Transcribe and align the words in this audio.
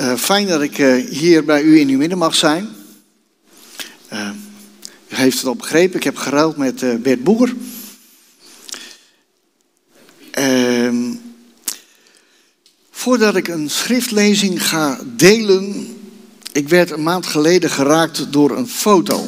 Uh, 0.00 0.14
fijn 0.14 0.46
dat 0.46 0.62
ik 0.62 0.78
uh, 0.78 1.10
hier 1.10 1.44
bij 1.44 1.62
u 1.62 1.78
in 1.78 1.88
uw 1.88 1.96
midden 1.98 2.18
mag 2.18 2.34
zijn. 2.34 2.68
Uh, 4.12 4.30
u 5.08 5.14
heeft 5.14 5.36
het 5.36 5.46
al 5.46 5.56
begrepen, 5.56 5.96
ik 5.96 6.04
heb 6.04 6.16
geruild 6.16 6.56
met 6.56 7.02
Bert 7.02 7.24
Boer. 7.24 7.54
Ehm, 10.30 11.14
voordat 12.90 13.36
ik 13.36 13.48
een 13.48 13.70
schriftlezing 13.70 14.66
ga 14.68 15.00
delen, 15.04 15.96
ik 16.52 16.68
werd 16.68 16.90
een 16.90 17.02
maand 17.02 17.26
geleden 17.26 17.70
geraakt 17.70 18.32
door 18.32 18.56
een 18.56 18.68
foto. 18.68 19.26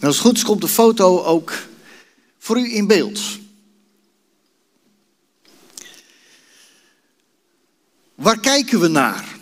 En 0.00 0.06
als 0.06 0.16
het 0.16 0.26
goed 0.26 0.36
is, 0.36 0.44
komt 0.44 0.60
de 0.60 0.68
foto 0.68 1.22
ook 1.22 1.52
voor 2.38 2.58
u 2.58 2.74
in 2.74 2.86
beeld. 2.86 3.20
Waar 8.14 8.40
kijken 8.40 8.80
we 8.80 8.88
naar? 8.88 9.39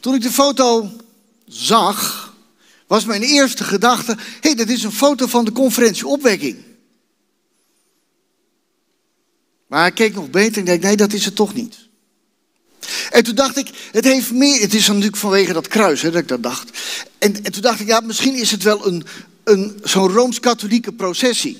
Toen 0.00 0.14
ik 0.14 0.22
de 0.22 0.30
foto 0.30 0.90
zag, 1.46 2.34
was 2.86 3.04
mijn 3.04 3.22
eerste 3.22 3.64
gedachte: 3.64 4.12
hé, 4.16 4.24
hey, 4.40 4.54
dat 4.54 4.68
is 4.68 4.82
een 4.82 4.92
foto 4.92 5.26
van 5.26 5.44
de 5.44 5.52
conferentie 5.52 6.06
Opwekking. 6.06 6.64
Maar 9.66 9.86
ik 9.86 9.94
keek 9.94 10.14
nog 10.14 10.30
beter 10.30 10.58
en 10.58 10.64
dacht: 10.64 10.80
nee, 10.80 10.96
dat 10.96 11.12
is 11.12 11.24
het 11.24 11.36
toch 11.36 11.54
niet. 11.54 11.86
En 13.10 13.24
toen 13.24 13.34
dacht 13.34 13.56
ik, 13.56 13.88
het 13.92 14.04
heeft 14.04 14.32
meer. 14.32 14.60
Het 14.60 14.74
is 14.74 14.86
natuurlijk 14.86 15.16
vanwege 15.16 15.52
dat 15.52 15.68
kruis 15.68 16.02
hè, 16.02 16.10
dat 16.10 16.20
ik 16.20 16.28
dat 16.28 16.42
dacht. 16.42 16.78
En, 17.18 17.44
en 17.44 17.52
toen 17.52 17.62
dacht 17.62 17.80
ik, 17.80 17.86
ja, 17.86 18.00
misschien 18.00 18.34
is 18.34 18.50
het 18.50 18.62
wel 18.62 18.86
een, 18.86 19.04
een, 19.44 19.80
zo'n 19.82 20.12
rooms-katholieke 20.12 20.92
processie. 20.92 21.58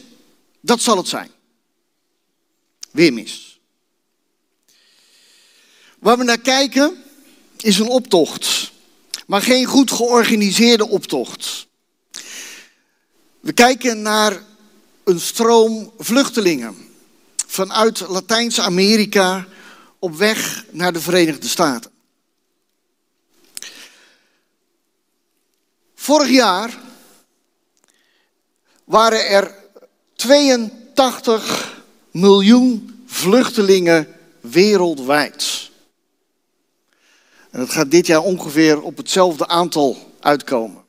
Dat 0.60 0.80
zal 0.80 0.96
het 0.96 1.08
zijn. 1.08 1.30
Weer 2.90 3.12
mis. 3.12 3.60
Waar 5.98 6.18
we 6.18 6.24
naar 6.24 6.40
kijken, 6.40 6.96
is 7.62 7.78
een 7.78 7.88
optocht. 7.88 8.72
Maar 9.26 9.42
geen 9.42 9.64
goed 9.64 9.90
georganiseerde 9.90 10.88
optocht. 10.88 11.66
We 13.40 13.52
kijken 13.52 14.02
naar 14.02 14.42
een 15.04 15.20
stroom 15.20 15.92
vluchtelingen 15.98 16.76
vanuit 17.46 18.00
Latijns-Amerika 18.08 19.46
op 19.98 20.16
weg 20.16 20.64
naar 20.70 20.92
de 20.92 21.00
Verenigde 21.00 21.48
Staten. 21.48 21.90
Vorig 25.94 26.30
jaar 26.30 26.78
waren 28.84 29.28
er 29.28 29.54
82 30.14 31.82
miljoen 32.10 33.02
vluchtelingen 33.06 34.16
wereldwijd. 34.40 35.67
En 37.50 37.58
dat 37.58 37.70
gaat 37.70 37.90
dit 37.90 38.06
jaar 38.06 38.22
ongeveer 38.22 38.82
op 38.82 38.96
hetzelfde 38.96 39.48
aantal 39.48 40.12
uitkomen. 40.20 40.84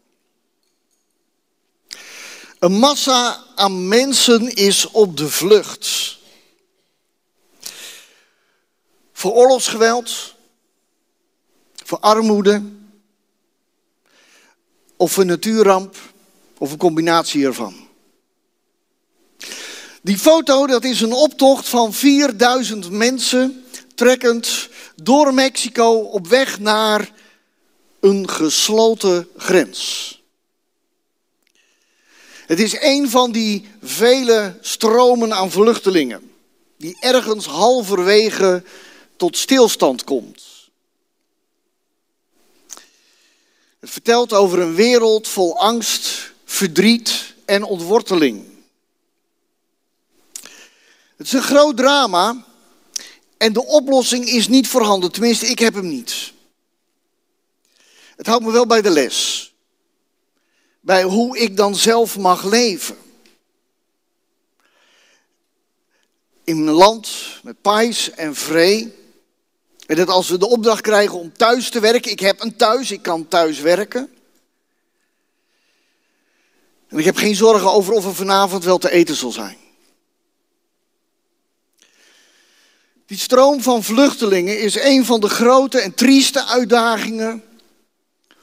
Een 2.60 2.74
massa 2.74 3.44
aan 3.56 3.88
mensen 3.88 4.56
is 4.56 4.92
op 4.92 5.18
de 5.18 5.30
vlucht. 5.30 6.18
Voor 9.14 9.32
oorlogsgeweld, 9.32 10.36
voor 11.76 12.00
armoede, 12.00 12.64
of 14.96 15.18
een 15.18 15.28
natuurramp, 15.28 15.96
of 16.58 16.72
een 16.72 16.78
combinatie 16.78 17.46
ervan. 17.46 17.88
Die 20.02 20.18
foto, 20.18 20.68
dat 20.68 20.84
is 20.84 21.02
een 21.02 21.14
optocht 21.14 21.68
van 21.68 21.94
4000 21.94 22.90
mensen 22.90 23.64
trekkend 24.00 24.70
door 24.96 25.34
Mexico 25.34 26.00
op 26.00 26.28
weg 26.28 26.60
naar 26.60 27.12
een 28.00 28.30
gesloten 28.30 29.30
grens. 29.38 30.22
Het 32.46 32.60
is 32.60 32.82
een 32.82 33.10
van 33.10 33.32
die 33.32 33.68
vele 33.82 34.58
stromen 34.62 35.34
aan 35.34 35.52
vluchtelingen 35.52 36.32
die 36.78 36.98
ergens 37.00 37.46
halverwege 37.46 38.64
tot 39.18 39.38
stilstand 39.38 40.04
komt. 40.04 40.44
Het 43.80 43.90
vertelt 43.90 44.34
over 44.34 44.60
een 44.60 44.76
wereld 44.76 45.28
vol 45.28 45.58
angst, 45.58 46.32
verdriet 46.46 47.34
en 47.46 47.64
ontworteling. 47.64 48.46
Het 51.16 51.28
is 51.28 51.34
een 51.34 51.42
groot 51.42 51.78
drama 51.78 52.48
en 53.40 53.54
de 53.54 53.66
oplossing 53.66 54.26
is 54.26 54.48
niet 54.48 54.68
voorhanden, 54.68 55.12
tenminste 55.12 55.48
ik 55.48 55.60
heb 55.60 55.74
hem 55.74 55.88
niet. 55.88 56.34
Het 58.16 58.28
houdt 58.28 58.44
me 58.44 58.52
wel 58.52 58.66
bij 58.66 58.82
de 58.82 58.90
les. 58.90 59.54
Bij 60.80 61.04
hoe 61.04 61.38
ik 61.38 61.58
dan 61.58 61.76
zelf 61.76 62.18
mag 62.18 62.44
leven. 62.44 62.98
In 66.44 66.58
een 66.58 66.74
land 66.74 67.10
met 67.44 67.62
pais 67.62 68.12
en 68.12 68.36
vree. 68.36 68.94
En 69.86 69.96
dat 69.96 70.10
als 70.10 70.30
we 70.30 70.38
de 70.38 70.50
opdracht 70.50 70.82
krijgen 70.82 71.20
om 71.20 71.34
thuis 71.34 71.70
te 71.70 71.80
werken. 71.80 72.12
Ik 72.12 72.20
heb 72.20 72.42
een 72.42 72.56
thuis, 72.56 72.92
ik 72.92 73.02
kan 73.02 73.28
thuis 73.28 73.60
werken. 73.60 74.14
En 76.88 76.98
ik 76.98 77.06
heb 77.06 77.16
geen 77.16 77.36
zorgen 77.36 77.72
over 77.72 77.94
of 77.94 78.06
er 78.06 78.16
vanavond 78.16 78.64
wel 78.64 78.78
te 78.78 78.92
eten 78.92 79.16
zal 79.16 79.32
zijn. 79.32 79.58
Die 83.10 83.18
stroom 83.18 83.62
van 83.62 83.84
vluchtelingen 83.84 84.60
is 84.60 84.76
een 84.76 85.06
van 85.06 85.20
de 85.20 85.30
grote 85.30 85.80
en 85.80 85.94
trieste 85.94 86.46
uitdagingen 86.46 87.44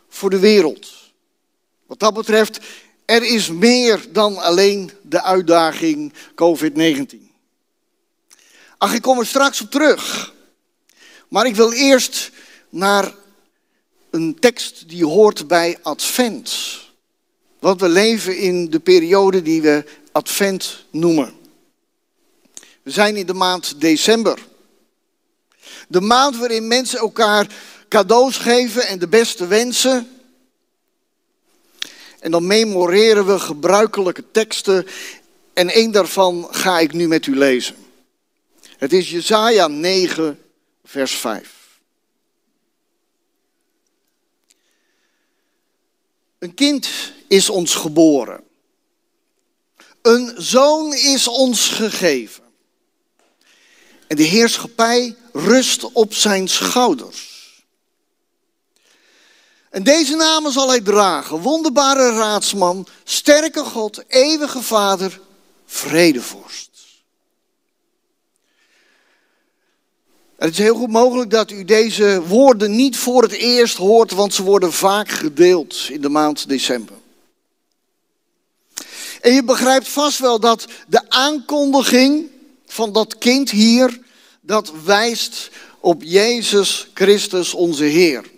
voor 0.09 0.31
de 0.31 0.38
wereld. 0.38 0.93
Wat 1.87 1.99
dat 1.99 2.15
betreft, 2.15 2.59
er 3.05 3.22
is 3.22 3.50
meer 3.50 4.05
dan 4.12 4.37
alleen 4.37 4.91
de 5.03 5.22
uitdaging 5.22 6.12
COVID-19. 6.31 7.16
Ach, 8.78 8.94
ik 8.94 9.03
kom 9.03 9.19
er 9.19 9.26
straks 9.26 9.60
op 9.60 9.71
terug. 9.71 10.34
Maar 11.28 11.47
ik 11.47 11.56
wil 11.56 11.72
eerst 11.72 12.31
naar 12.69 13.15
een 14.10 14.38
tekst 14.38 14.88
die 14.88 15.05
hoort 15.05 15.47
bij 15.47 15.78
Advent. 15.82 16.78
Want 17.59 17.81
we 17.81 17.88
leven 17.88 18.38
in 18.38 18.71
de 18.71 18.81
periode 18.81 19.43
die 19.43 19.62
we 19.62 19.84
Advent 20.12 20.84
noemen. 20.91 21.34
We 22.82 22.91
zijn 22.91 23.16
in 23.16 23.26
de 23.26 23.34
maand 23.34 23.81
december. 23.81 24.55
De 25.86 26.00
maand 26.00 26.36
waarin 26.36 26.66
mensen 26.66 26.98
elkaar 26.98 27.47
cadeaus 27.88 28.36
geven 28.36 28.86
en 28.86 28.98
de 28.98 29.08
beste 29.08 29.47
wensen. 29.47 30.10
En 32.20 32.30
dan 32.30 32.47
memoreren 32.47 33.26
we 33.26 33.38
gebruikelijke 33.38 34.30
teksten. 34.30 34.86
En 35.54 35.69
één 35.69 35.91
daarvan 35.91 36.48
ga 36.50 36.78
ik 36.78 36.92
nu 36.92 37.08
met 37.08 37.26
u 37.26 37.36
lezen. 37.36 37.76
Het 38.76 38.92
is 38.92 39.10
Jesaja 39.10 39.66
9, 39.69 40.38
vers 40.84 41.12
5. 41.12 41.54
Een 46.38 46.54
kind 46.54 46.88
is 47.28 47.50
ons 47.50 47.75
geboren. 47.75 48.44
Een 50.02 50.34
zoon 50.36 50.94
is 50.94 51.28
ons 51.28 51.69
gegeven. 51.69 52.44
En 54.06 54.16
de 54.16 54.22
heerschappij 54.22 55.16
rust 55.36 55.92
op 55.92 56.14
zijn 56.14 56.48
schouders. 56.48 57.34
En 59.70 59.82
deze 59.82 60.16
namen 60.16 60.52
zal 60.52 60.69
hij 60.69 60.80
dragen: 60.80 61.41
wonderbare 61.41 62.10
raadsman, 62.10 62.86
sterke 63.04 63.64
God, 63.64 64.04
eeuwige 64.06 64.62
Vader, 64.62 65.20
vredevorst. 65.66 66.70
Het 70.36 70.50
is 70.50 70.58
heel 70.58 70.75
goed 70.75 70.90
mogelijk 70.90 71.31
dat 71.31 71.50
u 71.50 71.64
deze 71.64 72.22
woorden 72.26 72.76
niet 72.76 72.96
voor 72.96 73.22
het 73.22 73.32
eerst 73.32 73.76
hoort, 73.76 74.11
want 74.11 74.34
ze 74.34 74.43
worden 74.43 74.72
vaak 74.72 75.08
gedeeld 75.08 75.88
in 75.88 76.00
de 76.00 76.08
maand 76.08 76.49
december. 76.49 76.96
En 79.20 79.32
je 79.32 79.44
begrijpt 79.44 79.88
vast 79.88 80.19
wel 80.19 80.40
dat 80.40 80.66
de 80.88 81.11
aankondiging 81.11 82.31
van 82.66 82.93
dat 82.93 83.19
kind 83.19 83.50
hier, 83.50 84.00
dat 84.46 84.72
wijst 84.84 85.50
op 85.81 86.02
Jezus 86.02 86.90
Christus 86.94 87.54
onze 87.54 87.84
Heer. 87.84 88.31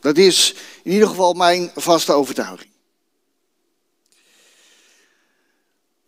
Dat 0.00 0.16
is 0.16 0.54
in 0.82 0.92
ieder 0.92 1.08
geval 1.08 1.32
mijn 1.32 1.70
vaste 1.74 2.12
overtuiging. 2.12 2.70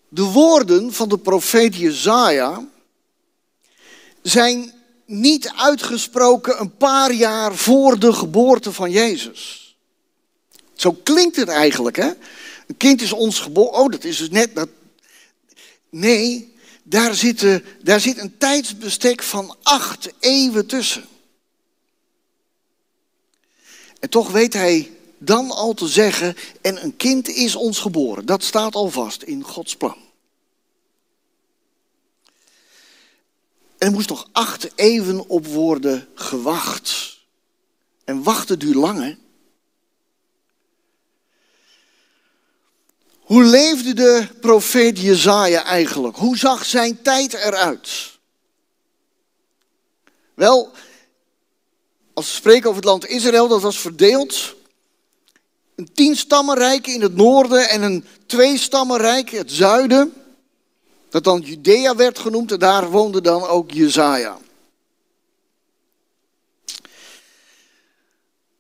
De 0.09 0.23
woorden 0.23 0.93
van 0.93 1.09
de 1.09 1.19
profeet 1.19 1.77
Jezaja 1.77 2.69
zijn 4.23 4.73
niet 5.05 5.53
uitgesproken 5.57 6.61
een 6.61 6.77
paar 6.77 7.13
jaar 7.13 7.55
voor 7.55 7.99
de 7.99 8.13
geboorte 8.13 8.73
van 8.73 8.91
Jezus. 8.91 9.77
Zo 10.75 10.93
klinkt 10.93 11.37
het 11.37 11.49
eigenlijk, 11.49 11.97
hè? 11.97 12.11
Een 12.67 12.77
kind 12.77 13.03
is 13.03 13.13
ons 13.13 13.41
geboren. 13.41 13.73
Oh, 13.73 13.91
dat 13.91 14.05
is 14.05 14.17
dus 14.17 14.31
net 14.31 14.55
dat. 14.55 14.69
Nee, 15.91 16.55
daar 16.89 17.15
zit, 17.15 17.43
eh, 17.43 17.57
daar 17.83 18.01
zit 18.01 18.19
een 18.19 18.39
tijdsbestek 18.39 19.23
van 19.23 19.57
acht 19.63 20.13
eeuwen 20.19 20.67
tussen. 20.67 21.05
En 24.01 24.11
toch 24.11 24.31
weet 24.31 24.53
hij 24.53 24.93
dan 25.19 25.51
al 25.51 25.75
te 25.75 25.89
zeggen, 25.89 26.37
en 26.61 26.85
een 26.85 26.97
kind 26.97 27.29
is 27.29 27.57
ons 27.57 27.79
geboren. 27.79 28.27
Dat 28.27 28.43
staat 28.43 28.75
al 28.75 28.91
vast 28.91 29.23
in 29.23 29.43
Gods 29.43 29.77
plan. 29.77 29.97
En 33.79 33.87
er 33.87 33.93
moest 33.93 34.09
nog 34.09 34.29
acht 34.33 34.69
eeuwen 34.75 35.29
op 35.29 35.47
worden 35.47 36.09
gewacht. 36.15 37.19
En 38.05 38.23
wachten 38.23 38.59
duurt 38.59 38.75
lang, 38.75 39.19
Hoe 43.29 43.45
leefde 43.45 43.95
de 43.95 44.29
profeet 44.41 44.99
Jezaja 45.01 45.65
eigenlijk? 45.65 46.17
Hoe 46.17 46.37
zag 46.37 46.65
zijn 46.65 47.03
tijd 47.03 47.35
eruit? 47.35 48.19
Wel, 50.35 50.73
als 52.15 52.27
we 52.27 52.33
spreken 52.33 52.69
over 52.69 52.81
het 52.81 52.91
land 52.91 53.07
Israël, 53.07 53.49
dat 53.49 53.61
was 53.61 53.79
verdeeld. 53.79 54.55
Een 55.75 55.93
tienstammenrijk 55.93 56.87
in 56.87 57.01
het 57.01 57.17
noorden 57.17 57.69
en 57.69 57.83
een 57.83 58.05
tweestammenrijk 58.27 59.31
in 59.31 59.39
het 59.39 59.53
zuiden. 59.53 60.13
Dat 61.11 61.25
dan 61.25 61.41
Judea 61.41 61.97
werd 61.97 62.19
genoemd 62.19 62.53
en 62.53 62.59
daar 62.59 62.91
woonde 62.91 63.21
dan 63.21 63.43
ook 63.43 63.71
Jezaja. 63.71 64.39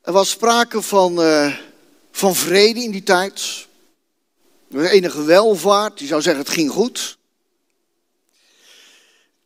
Er 0.02 0.12
was 0.12 0.30
sprake 0.30 0.82
van, 0.82 1.20
uh, 1.20 1.56
van 2.12 2.34
vrede 2.34 2.82
in 2.82 2.90
die 2.90 3.02
tijd. 3.02 3.67
Enige 4.72 5.22
welvaart, 5.22 5.98
die 5.98 6.08
zou 6.08 6.22
zeggen 6.22 6.44
het 6.44 6.52
ging 6.52 6.70
goed. 6.70 7.18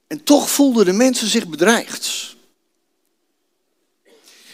En 0.06 0.24
toch 0.24 0.50
voelden 0.50 0.84
de 0.84 0.92
mensen 0.92 1.28
zich 1.28 1.48
bedreigd. 1.48 2.36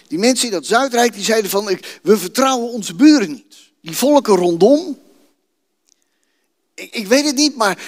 Die 0.08 0.18
mensen 0.18 0.46
in 0.46 0.52
dat 0.52 0.66
Zuidrijk 0.66 1.14
die 1.14 1.24
zeiden 1.24 1.50
van, 1.50 1.78
we 2.02 2.18
vertrouwen 2.18 2.72
onze 2.72 2.94
buren 2.94 3.30
niet. 3.30 3.56
Die 3.80 3.96
volken 3.96 4.36
rondom. 4.36 4.98
Ik, 6.74 6.94
ik 6.94 7.06
weet 7.06 7.24
het 7.24 7.36
niet, 7.36 7.56
maar 7.56 7.78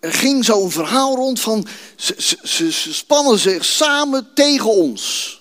er 0.00 0.12
ging 0.12 0.44
zo'n 0.44 0.70
verhaal 0.70 1.16
rond 1.16 1.40
van, 1.40 1.66
ze, 1.96 2.14
ze, 2.42 2.72
ze 2.72 2.94
spannen 2.94 3.38
zich 3.38 3.64
samen 3.64 4.30
tegen 4.34 4.70
ons. 4.70 5.34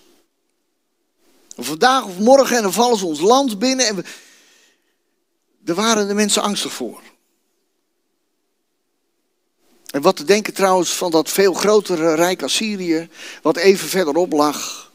Vandaag 1.58 2.06
of 2.06 2.18
morgen 2.18 2.56
en 2.56 2.64
dan 2.64 2.74
vallen 2.74 2.98
ze 2.98 3.06
ons 3.06 3.20
land 3.20 3.60
binnen 3.60 3.88
en 3.88 3.96
we, 3.96 4.04
daar 5.66 5.76
waren 5.76 6.08
de 6.08 6.14
mensen 6.14 6.42
angstig 6.42 6.74
voor. 6.74 7.02
En 9.90 10.02
wat 10.02 10.16
te 10.16 10.24
denken 10.24 10.54
trouwens 10.54 10.94
van 10.94 11.12
dat 11.12 11.30
veel 11.30 11.54
grotere 11.54 12.14
rijk 12.14 12.44
Assyrië, 12.44 13.10
wat 13.42 13.58
even 13.58 13.90
verderop 13.90 14.32
lag. 14.32 14.92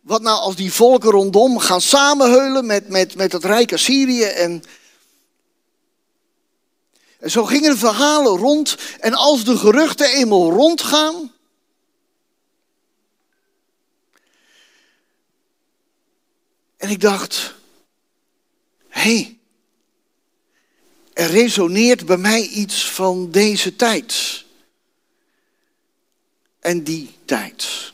Wat 0.00 0.22
nou 0.22 0.40
als 0.40 0.56
die 0.56 0.72
volken 0.72 1.10
rondom 1.10 1.58
gaan 1.58 1.80
samenheulen 1.80 2.66
met, 2.66 2.88
met, 2.88 3.14
met 3.14 3.30
dat 3.30 3.44
rijk 3.44 3.72
Assyrië 3.72 4.22
en... 4.22 4.62
En 7.18 7.30
zo 7.30 7.44
gingen 7.44 7.70
de 7.70 7.78
verhalen 7.78 8.36
rond. 8.36 8.76
En 9.00 9.14
als 9.14 9.44
de 9.44 9.56
geruchten 9.56 10.06
eenmaal 10.06 10.50
rondgaan. 10.50 11.32
En 16.76 16.88
ik 16.88 17.00
dacht, 17.00 17.55
hey, 18.96 19.38
er 21.12 21.30
resoneert 21.30 22.06
bij 22.06 22.16
mij 22.16 22.42
iets 22.46 22.90
van 22.90 23.30
deze 23.30 23.76
tijd. 23.76 24.44
En 26.60 26.84
die 26.84 27.14
tijd. 27.24 27.92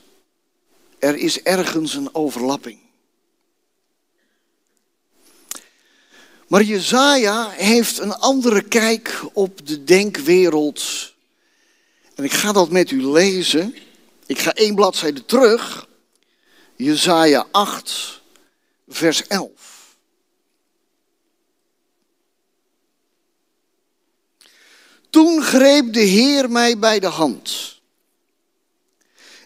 Er 0.99 1.16
is 1.16 1.43
ergens 1.43 1.94
een 1.94 2.14
overlapping. 2.14 2.78
Maar 6.46 6.62
Jezaja 6.62 7.50
heeft 7.50 7.99
een 7.99 8.14
andere 8.14 8.62
kijk 8.62 9.22
op 9.32 9.66
de 9.66 9.84
denkwereld. 9.84 11.12
En 12.14 12.25
ik 12.25 12.32
ga 12.32 12.52
dat 12.52 12.70
met 12.70 12.90
u 12.90 13.06
lezen. 13.06 13.75
Ik 14.26 14.38
ga 14.38 14.54
één 14.54 14.75
bladzijde 14.75 15.25
terug. 15.25 15.88
Jezaja 16.76 17.46
8, 17.50 18.20
vers 18.88 19.26
11. 19.26 19.72
Toen 25.12 25.43
greep 25.43 25.93
de 25.93 26.00
Heer 26.00 26.50
mij 26.50 26.79
bij 26.79 27.00
de 27.00 27.06
hand. 27.06 27.81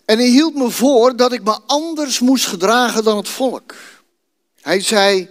En 0.04 0.18
hij 0.18 0.26
hield 0.26 0.54
me 0.54 0.70
voor 0.70 1.16
dat 1.16 1.32
ik 1.32 1.42
me 1.42 1.58
anders 1.66 2.20
moest 2.20 2.46
gedragen 2.46 3.04
dan 3.04 3.16
het 3.16 3.28
volk. 3.28 3.74
Hij 4.60 4.80
zei: 4.80 5.28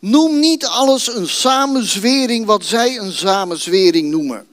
Noem 0.00 0.38
niet 0.38 0.66
alles 0.66 1.14
een 1.14 1.28
samenzwering 1.28 2.46
wat 2.46 2.64
zij 2.64 2.98
een 2.98 3.12
samenzwering 3.12 4.10
noemen. 4.10 4.46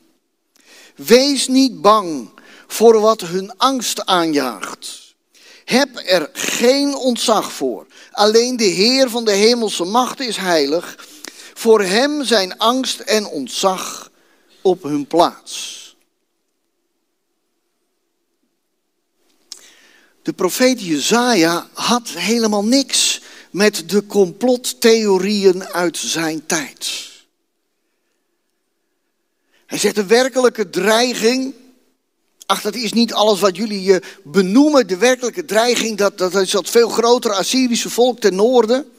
Wees 0.95 1.47
niet 1.47 1.81
bang 1.81 2.29
voor 2.67 2.99
wat 2.99 3.21
hun 3.21 3.57
angst 3.57 4.05
aanjaagt. 4.05 5.15
Heb 5.65 5.89
er 6.05 6.29
geen 6.33 6.95
ontzag 6.95 7.51
voor. 7.51 7.85
Alleen 8.11 8.57
de 8.57 8.63
Heer 8.63 9.09
van 9.09 9.25
de 9.25 9.31
hemelse 9.31 9.83
macht 9.83 10.19
is 10.19 10.37
heilig. 10.37 11.07
Voor 11.53 11.81
hem 11.81 12.23
zijn 12.23 12.57
angst 12.57 12.99
en 12.99 13.27
ontzag 13.27 14.13
op 14.65 14.83
hun 14.83 15.07
plaats. 15.07 15.83
De 20.21 20.33
profeet 20.33 20.81
Jezaja 20.81 21.69
had 21.73 22.09
helemaal 22.09 22.63
niks 22.63 23.21
met 23.51 23.89
de 23.89 24.05
complottheorieën 24.05 25.65
uit 25.65 25.97
zijn 25.97 26.45
tijd. 26.45 27.09
Hij 29.65 29.77
zegt 29.77 29.95
de 29.95 30.05
werkelijke 30.05 30.69
dreiging. 30.69 31.53
Ach, 32.45 32.61
dat 32.61 32.75
is 32.75 32.93
niet 32.93 33.13
alles 33.13 33.39
wat 33.39 33.55
jullie 33.55 33.83
je 33.83 34.01
benoemen. 34.23 34.87
De 34.87 34.97
werkelijke 34.97 35.45
dreiging, 35.45 35.97
dat, 35.97 36.17
dat 36.17 36.35
is 36.35 36.51
dat 36.51 36.69
veel 36.69 36.89
grotere 36.89 37.33
Assyrische 37.33 37.89
volk 37.89 38.19
ten 38.19 38.35
noorden. 38.35 38.91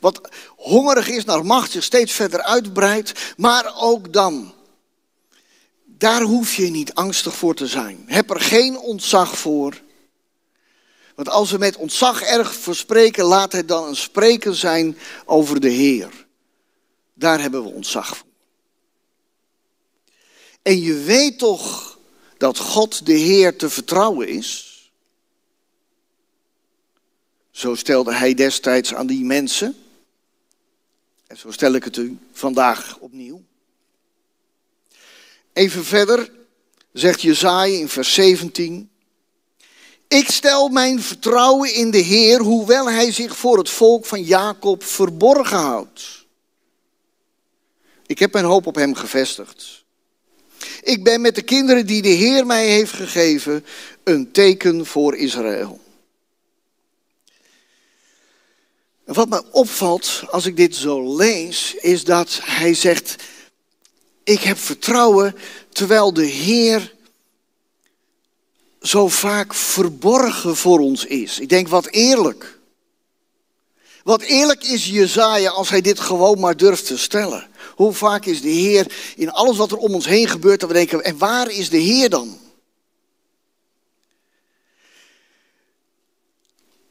Wat 0.00 0.20
hongerig 0.56 1.08
is 1.08 1.24
naar 1.24 1.44
macht, 1.46 1.70
zich 1.70 1.84
steeds 1.84 2.12
verder 2.12 2.42
uitbreidt. 2.42 3.12
Maar 3.36 3.72
ook 3.76 4.12
dan 4.12 4.54
daar 6.00 6.22
hoef 6.22 6.54
je 6.54 6.70
niet 6.70 6.94
angstig 6.94 7.36
voor 7.36 7.54
te 7.54 7.66
zijn. 7.66 8.02
Heb 8.06 8.30
er 8.30 8.40
geen 8.40 8.78
ontzag 8.78 9.38
voor. 9.38 9.80
Want 11.14 11.28
als 11.28 11.50
we 11.50 11.58
met 11.58 11.76
ontzag 11.76 12.22
erg 12.22 12.54
verspreken, 12.54 13.24
laat 13.24 13.52
het 13.52 13.68
dan 13.68 13.88
een 13.88 13.96
spreken 13.96 14.54
zijn 14.54 14.98
over 15.24 15.60
de 15.60 15.68
Heer. 15.68 16.26
Daar 17.14 17.40
hebben 17.40 17.62
we 17.62 17.68
ontzag 17.68 18.16
voor. 18.16 18.26
En 20.62 20.80
je 20.80 20.94
weet 20.94 21.38
toch 21.38 21.98
dat 22.36 22.58
God 22.58 23.06
de 23.06 23.12
Heer 23.12 23.56
te 23.56 23.70
vertrouwen 23.70 24.28
is? 24.28 24.68
Zo 27.50 27.74
stelde 27.74 28.14
hij 28.14 28.34
destijds 28.34 28.94
aan 28.94 29.06
die 29.06 29.24
mensen. 29.24 29.76
En 31.26 31.36
zo 31.36 31.50
stel 31.50 31.72
ik 31.72 31.84
het 31.84 31.96
u 31.96 32.18
vandaag 32.32 32.98
opnieuw. 32.98 33.42
Even 35.52 35.84
verder 35.84 36.30
zegt 36.92 37.22
Jezaja 37.22 37.78
in 37.78 37.88
vers 37.88 38.14
17. 38.14 38.90
Ik 40.08 40.30
stel 40.30 40.68
mijn 40.68 41.02
vertrouwen 41.02 41.74
in 41.74 41.90
de 41.90 41.98
Heer, 41.98 42.40
hoewel 42.40 42.90
hij 42.90 43.12
zich 43.12 43.36
voor 43.36 43.58
het 43.58 43.70
volk 43.70 44.06
van 44.06 44.22
Jacob 44.22 44.84
verborgen 44.84 45.58
houdt. 45.58 46.26
Ik 48.06 48.18
heb 48.18 48.32
mijn 48.32 48.44
hoop 48.44 48.66
op 48.66 48.74
hem 48.74 48.94
gevestigd. 48.94 49.84
Ik 50.82 51.04
ben 51.04 51.20
met 51.20 51.34
de 51.34 51.42
kinderen 51.42 51.86
die 51.86 52.02
de 52.02 52.08
Heer 52.08 52.46
mij 52.46 52.66
heeft 52.66 52.92
gegeven 52.92 53.64
een 54.04 54.32
teken 54.32 54.86
voor 54.86 55.16
Israël. 55.16 55.80
wat 59.04 59.28
me 59.28 59.44
opvalt 59.52 60.22
als 60.30 60.46
ik 60.46 60.56
dit 60.56 60.76
zo 60.76 61.16
lees, 61.16 61.74
is 61.74 62.04
dat 62.04 62.40
hij 62.42 62.74
zegt: 62.74 63.16
ik 64.30 64.40
heb 64.40 64.58
vertrouwen 64.58 65.34
terwijl 65.68 66.12
de 66.12 66.24
Heer 66.24 66.94
zo 68.80 69.08
vaak 69.08 69.54
verborgen 69.54 70.56
voor 70.56 70.78
ons 70.78 71.04
is. 71.04 71.38
Ik 71.38 71.48
denk 71.48 71.68
wat 71.68 71.86
eerlijk. 71.86 72.58
Wat 74.02 74.22
eerlijk 74.22 74.64
is 74.64 74.86
Jezaja 74.86 75.50
als 75.50 75.68
hij 75.68 75.80
dit 75.80 76.00
gewoon 76.00 76.40
maar 76.40 76.56
durft 76.56 76.86
te 76.86 76.98
stellen. 76.98 77.48
Hoe 77.74 77.92
vaak 77.92 78.24
is 78.26 78.40
de 78.40 78.48
Heer 78.48 79.12
in 79.16 79.30
alles 79.30 79.56
wat 79.56 79.70
er 79.70 79.76
om 79.76 79.94
ons 79.94 80.06
heen 80.06 80.28
gebeurt, 80.28 80.60
dat 80.60 80.68
we 80.68 80.74
denken, 80.74 81.04
en 81.04 81.18
waar 81.18 81.50
is 81.50 81.70
de 81.70 81.78
Heer 81.78 82.10
dan? 82.10 82.38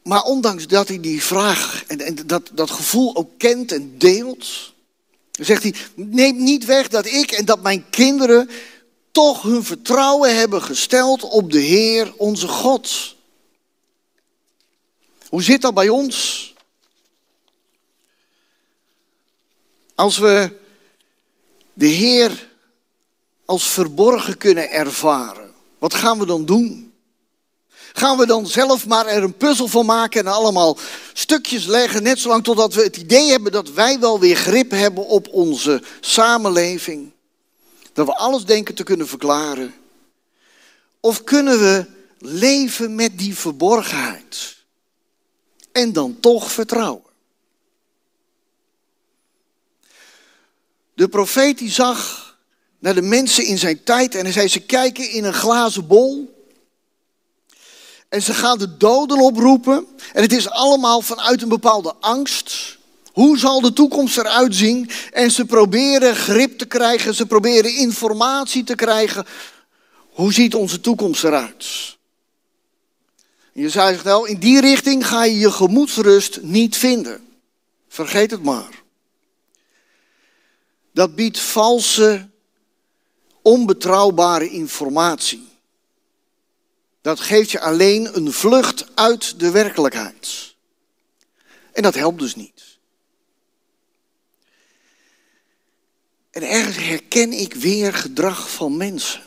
Maar 0.04 0.24
ondanks 0.24 0.68
dat 0.68 0.88
hij 0.88 1.00
die 1.00 1.24
vraag 1.24 1.84
en, 1.88 2.02
en 2.02 2.16
dat, 2.26 2.50
dat 2.54 2.72
gevoel 2.72 3.16
ook 3.16 3.30
kent 3.38 3.72
en 3.72 3.98
deelt, 3.98 4.74
dan 5.40 5.48
zegt 5.48 5.64
hij, 5.64 5.76
neem 5.96 6.44
niet 6.44 6.66
weg 6.66 6.88
dat 6.88 7.06
ik 7.06 7.32
en 7.32 7.46
dat 7.46 7.62
mijn 7.62 7.90
kinderen 7.90 8.50
toch 9.12 9.42
hun 9.42 9.64
vertrouwen 9.64 10.38
hebben 10.38 10.62
gesteld 10.62 11.24
op 11.24 11.52
de 11.52 11.60
Heer 11.60 12.14
onze 12.18 12.48
God. 12.48 13.16
Hoe 15.28 15.44
zit 15.44 15.62
dat 15.62 15.74
bij 15.74 15.90
ons? 15.90 16.54
Als 19.96 20.18
we 20.18 20.58
de 21.74 21.88
Heer 21.88 22.50
als 23.46 23.68
verborgen 23.68 24.38
kunnen 24.38 24.72
ervaren, 24.72 25.54
wat 25.78 25.94
gaan 25.94 26.20
we 26.20 26.26
dan 26.26 26.46
doen? 26.46 26.89
Gaan 27.94 28.18
we 28.18 28.26
dan 28.26 28.48
zelf 28.48 28.88
maar 28.88 29.06
er 29.06 29.24
een 29.24 29.38
puzzel 29.38 29.68
van 29.68 29.86
maken 29.86 30.20
en 30.20 30.34
allemaal 30.34 30.78
stukjes 31.14 31.66
leggen, 31.66 32.04
net 32.04 32.20
zolang 32.20 32.44
totdat 32.44 32.74
we 32.74 32.84
het 32.84 32.98
idee 32.98 33.30
hebben 33.30 33.52
dat 33.52 33.72
wij 33.72 34.00
wel 34.00 34.20
weer 34.20 34.36
grip 34.36 34.72
hebben 34.72 35.08
op 35.08 35.28
onze 35.32 35.82
samenleving? 36.00 37.12
Dat 37.94 38.06
we 38.06 38.16
alles 38.16 38.46
denken 38.46 38.76
te 38.76 38.84
kunnen 38.84 39.08
verklaren? 39.08 39.74
Of 41.00 41.24
kunnen 41.24 41.60
we 41.60 41.86
leven 42.20 42.96
met 42.96 43.18
die 43.18 43.38
verborgenheid 43.38 44.56
en 45.72 45.94
dan 45.94 46.18
toch 46.20 46.52
vertrouwen? 46.52 47.08
De 50.94 51.08
profeet 51.08 51.58
die 51.58 51.72
zag 51.72 52.30
naar 52.80 52.96
de 52.96 53.02
mensen 53.02 53.46
in 53.46 53.58
zijn 53.58 53.84
tijd 53.84 54.16
en 54.16 54.24
hij 54.24 54.32
zei 54.32 54.48
ze 54.48 54.60
kijken 54.60 55.10
in 55.10 55.24
een 55.24 55.34
glazen 55.34 55.88
bol. 55.88 56.39
En 58.10 58.22
ze 58.22 58.34
gaan 58.34 58.58
de 58.58 58.78
doden 58.78 59.20
oproepen. 59.20 59.88
En 60.14 60.22
het 60.22 60.34
is 60.34 60.50
allemaal 60.50 61.02
vanuit 61.02 61.42
een 61.42 61.50
bepaalde 61.50 61.94
angst. 62.00 62.78
Hoe 63.14 63.38
zal 63.38 63.62
de 63.62 63.74
toekomst 63.74 64.18
eruit 64.18 64.56
zien? 64.56 64.90
En 65.12 65.32
ze 65.32 65.46
proberen 65.46 66.16
grip 66.16 66.58
te 66.58 66.66
krijgen, 66.66 67.16
ze 67.16 67.26
proberen 67.26 67.76
informatie 67.76 68.64
te 68.64 68.76
krijgen. 68.76 69.26
Hoe 70.10 70.34
ziet 70.34 70.56
onze 70.56 70.82
toekomst 70.82 71.24
eruit? 71.24 71.98
je 73.54 73.70
zegt 73.70 74.04
wel, 74.04 74.26
in 74.26 74.40
die 74.40 74.62
richting 74.62 75.08
ga 75.08 75.24
je 75.24 75.40
je 75.40 75.52
gemoedsrust 75.52 76.42
niet 76.42 76.78
vinden. 76.78 77.28
Vergeet 77.88 78.32
het 78.32 78.44
maar 78.44 78.80
dat 81.00 81.16
biedt 81.16 81.40
valse, 81.40 82.30
onbetrouwbare 83.42 84.50
informatie. 84.50 85.49
Dat 87.02 87.20
geeft 87.20 87.52
je 87.52 87.60
alleen 87.60 88.16
een 88.16 88.34
vlucht 88.34 88.96
uit 88.96 89.40
de 89.40 89.52
werkelijkheid. 89.52 90.56
En 91.72 91.82
dat 91.84 91.96
helpt 91.96 92.20
dus 92.20 92.36
niet. 92.36 92.78
En 96.32 96.50
ergens 96.50 96.78
herken 96.78 97.34
ik 97.34 97.54
weer 97.54 97.94
gedrag 97.94 98.52
van 98.52 98.78
mensen. 98.78 99.24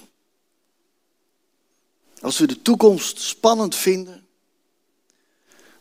Als 2.21 2.38
we 2.38 2.47
de 2.47 2.62
toekomst 2.62 3.21
spannend 3.21 3.76
vinden, 3.76 4.26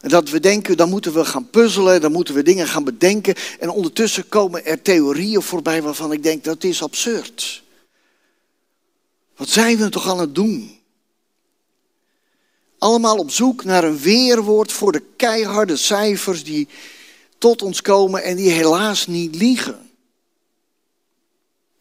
en 0.01 0.09
dat 0.09 0.29
we 0.29 0.39
denken, 0.39 0.77
dan 0.77 0.89
moeten 0.89 1.13
we 1.13 1.25
gaan 1.25 1.49
puzzelen, 1.49 2.01
dan 2.01 2.11
moeten 2.11 2.33
we 2.33 2.43
dingen 2.43 2.67
gaan 2.67 2.83
bedenken. 2.83 3.35
En 3.59 3.69
ondertussen 3.69 4.29
komen 4.29 4.65
er 4.65 4.81
theorieën 4.81 5.41
voorbij 5.41 5.81
waarvan 5.81 6.11
ik 6.11 6.23
denk, 6.23 6.43
dat 6.43 6.63
is 6.63 6.83
absurd. 6.83 7.63
Wat 9.35 9.49
zijn 9.49 9.77
we 9.77 9.89
toch 9.89 10.09
aan 10.09 10.19
het 10.19 10.35
doen? 10.35 10.80
Allemaal 12.81 13.17
op 13.17 13.31
zoek 13.31 13.63
naar 13.63 13.83
een 13.83 13.99
weerwoord 13.99 14.71
voor 14.71 14.91
de 14.91 15.03
keiharde 15.15 15.77
cijfers 15.77 16.43
die 16.43 16.67
tot 17.37 17.61
ons 17.61 17.81
komen 17.81 18.23
en 18.23 18.35
die 18.35 18.51
helaas 18.51 19.07
niet 19.07 19.35
liegen. 19.35 19.91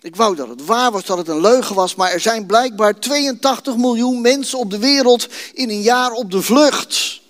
Ik 0.00 0.16
wou 0.16 0.36
dat 0.36 0.48
het 0.48 0.64
waar 0.64 0.90
was, 0.90 1.04
dat 1.04 1.18
het 1.18 1.28
een 1.28 1.40
leugen 1.40 1.74
was, 1.74 1.94
maar 1.94 2.10
er 2.10 2.20
zijn 2.20 2.46
blijkbaar 2.46 3.00
82 3.00 3.76
miljoen 3.76 4.20
mensen 4.20 4.58
op 4.58 4.70
de 4.70 4.78
wereld 4.78 5.28
in 5.52 5.70
een 5.70 5.82
jaar 5.82 6.12
op 6.12 6.30
de 6.30 6.42
vlucht. 6.42 7.20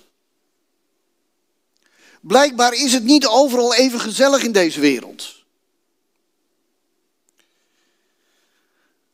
Blijkbaar 2.21 2.75
is 2.75 2.93
het 2.93 3.05
niet 3.05 3.27
overal 3.27 3.75
even 3.75 4.01
gezellig 4.01 4.43
in 4.43 4.53
deze 4.53 4.81
wereld. 4.81 5.40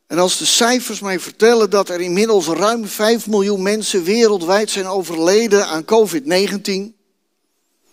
En 0.06 0.18
als 0.18 0.38
de 0.38 0.44
cijfers 0.44 1.00
mij 1.00 1.20
vertellen 1.20 1.70
dat 1.70 1.88
er 1.88 2.00
inmiddels 2.00 2.46
ruim 2.46 2.86
5 2.86 3.26
miljoen 3.26 3.62
mensen 3.62 4.02
wereldwijd 4.02 4.70
zijn 4.70 4.86
overleden 4.86 5.66
aan 5.66 5.84
COVID-19. 5.84 6.94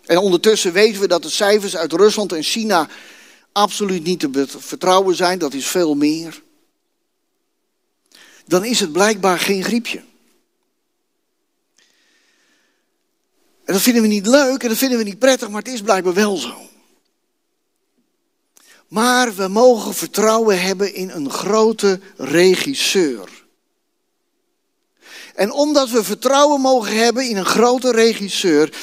En 0.06 0.18
ondertussen 0.18 0.74
weten 0.74 1.02
we 1.02 1.08
dat 1.08 1.24
de 1.24 1.30
cijfers 1.30 1.76
uit 1.76 1.94
Rusland 1.94 2.32
en 2.32 2.44
China 2.44 2.90
absoluut 3.52 4.04
niet 4.04 4.20
te 4.20 4.46
vertrouwen 4.48 5.16
zijn, 5.16 5.40
dat 5.40 5.54
is 5.54 5.68
veel 5.68 5.96
meer. 5.96 6.42
Dan 8.46 8.66
is 8.66 8.80
het 8.80 8.92
blijkbaar 8.92 9.40
geen 9.40 9.64
griepje. 9.64 10.04
En 13.66 13.74
dat 13.74 13.82
vinden 13.82 14.02
we 14.02 14.08
niet 14.08 14.28
leuk 14.28 14.64
en 14.64 14.70
dat 14.70 14.78
vinden 14.78 14.98
we 14.98 15.04
niet 15.04 15.20
prettig, 15.20 15.50
maar 15.50 15.62
het 15.62 15.74
is 15.74 15.82
blijkbaar 15.82 16.14
wel 16.14 16.38
zo. 16.38 16.73
Maar 18.94 19.36
we 19.36 19.48
mogen 19.48 19.94
vertrouwen 19.94 20.62
hebben 20.62 20.94
in 20.94 21.10
een 21.10 21.30
grote 21.30 22.00
regisseur. 22.18 23.46
En 25.36 25.52
omdat 25.52 25.90
we 25.90 26.04
vertrouwen 26.04 26.62
mogen 26.62 26.96
hebben 26.96 27.30
in 27.30 27.38
een 27.38 27.46
grote 27.46 27.92
regisseur, 27.92 28.78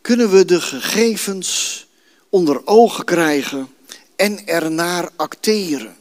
kunnen 0.00 0.30
we 0.30 0.44
de 0.44 0.60
gegevens 0.60 1.86
onder 2.28 2.66
ogen 2.66 3.04
krijgen 3.04 3.74
en 4.16 4.46
ernaar 4.46 5.10
acteren. 5.16 5.96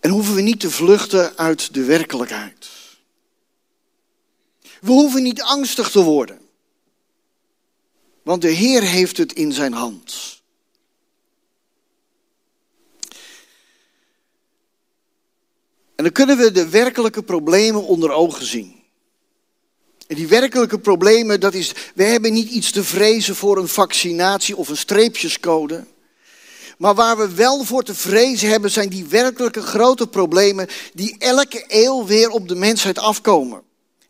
En 0.00 0.10
hoeven 0.10 0.34
we 0.34 0.40
niet 0.40 0.60
te 0.60 0.70
vluchten 0.70 1.36
uit 1.36 1.74
de 1.74 1.84
werkelijkheid. 1.84 2.68
We 4.80 4.90
hoeven 4.90 5.22
niet 5.22 5.42
angstig 5.42 5.90
te 5.90 6.02
worden. 6.02 6.48
Want 8.22 8.42
de 8.42 8.48
Heer 8.48 8.82
heeft 8.82 9.16
het 9.16 9.32
in 9.32 9.52
zijn 9.52 9.72
hand. 9.72 10.40
En 16.00 16.06
dan 16.06 16.12
kunnen 16.12 16.36
we 16.36 16.50
de 16.50 16.68
werkelijke 16.68 17.22
problemen 17.22 17.86
onder 17.86 18.10
ogen 18.10 18.46
zien. 18.46 18.80
En 20.06 20.16
die 20.16 20.28
werkelijke 20.28 20.78
problemen, 20.78 21.40
dat 21.40 21.54
is, 21.54 21.72
we 21.94 22.04
hebben 22.04 22.32
niet 22.32 22.50
iets 22.50 22.70
te 22.70 22.84
vrezen 22.84 23.36
voor 23.36 23.58
een 23.58 23.68
vaccinatie 23.68 24.56
of 24.56 24.68
een 24.68 24.76
streepjescode. 24.76 25.86
Maar 26.78 26.94
waar 26.94 27.16
we 27.16 27.34
wel 27.34 27.64
voor 27.64 27.82
te 27.82 27.94
vrezen 27.94 28.48
hebben, 28.48 28.70
zijn 28.70 28.88
die 28.88 29.04
werkelijke 29.04 29.62
grote 29.62 30.06
problemen 30.06 30.68
die 30.94 31.16
elke 31.18 31.64
eeuw 31.68 32.06
weer 32.06 32.30
op 32.30 32.48
de 32.48 32.54
mensheid 32.54 32.98
afkomen. 32.98 33.62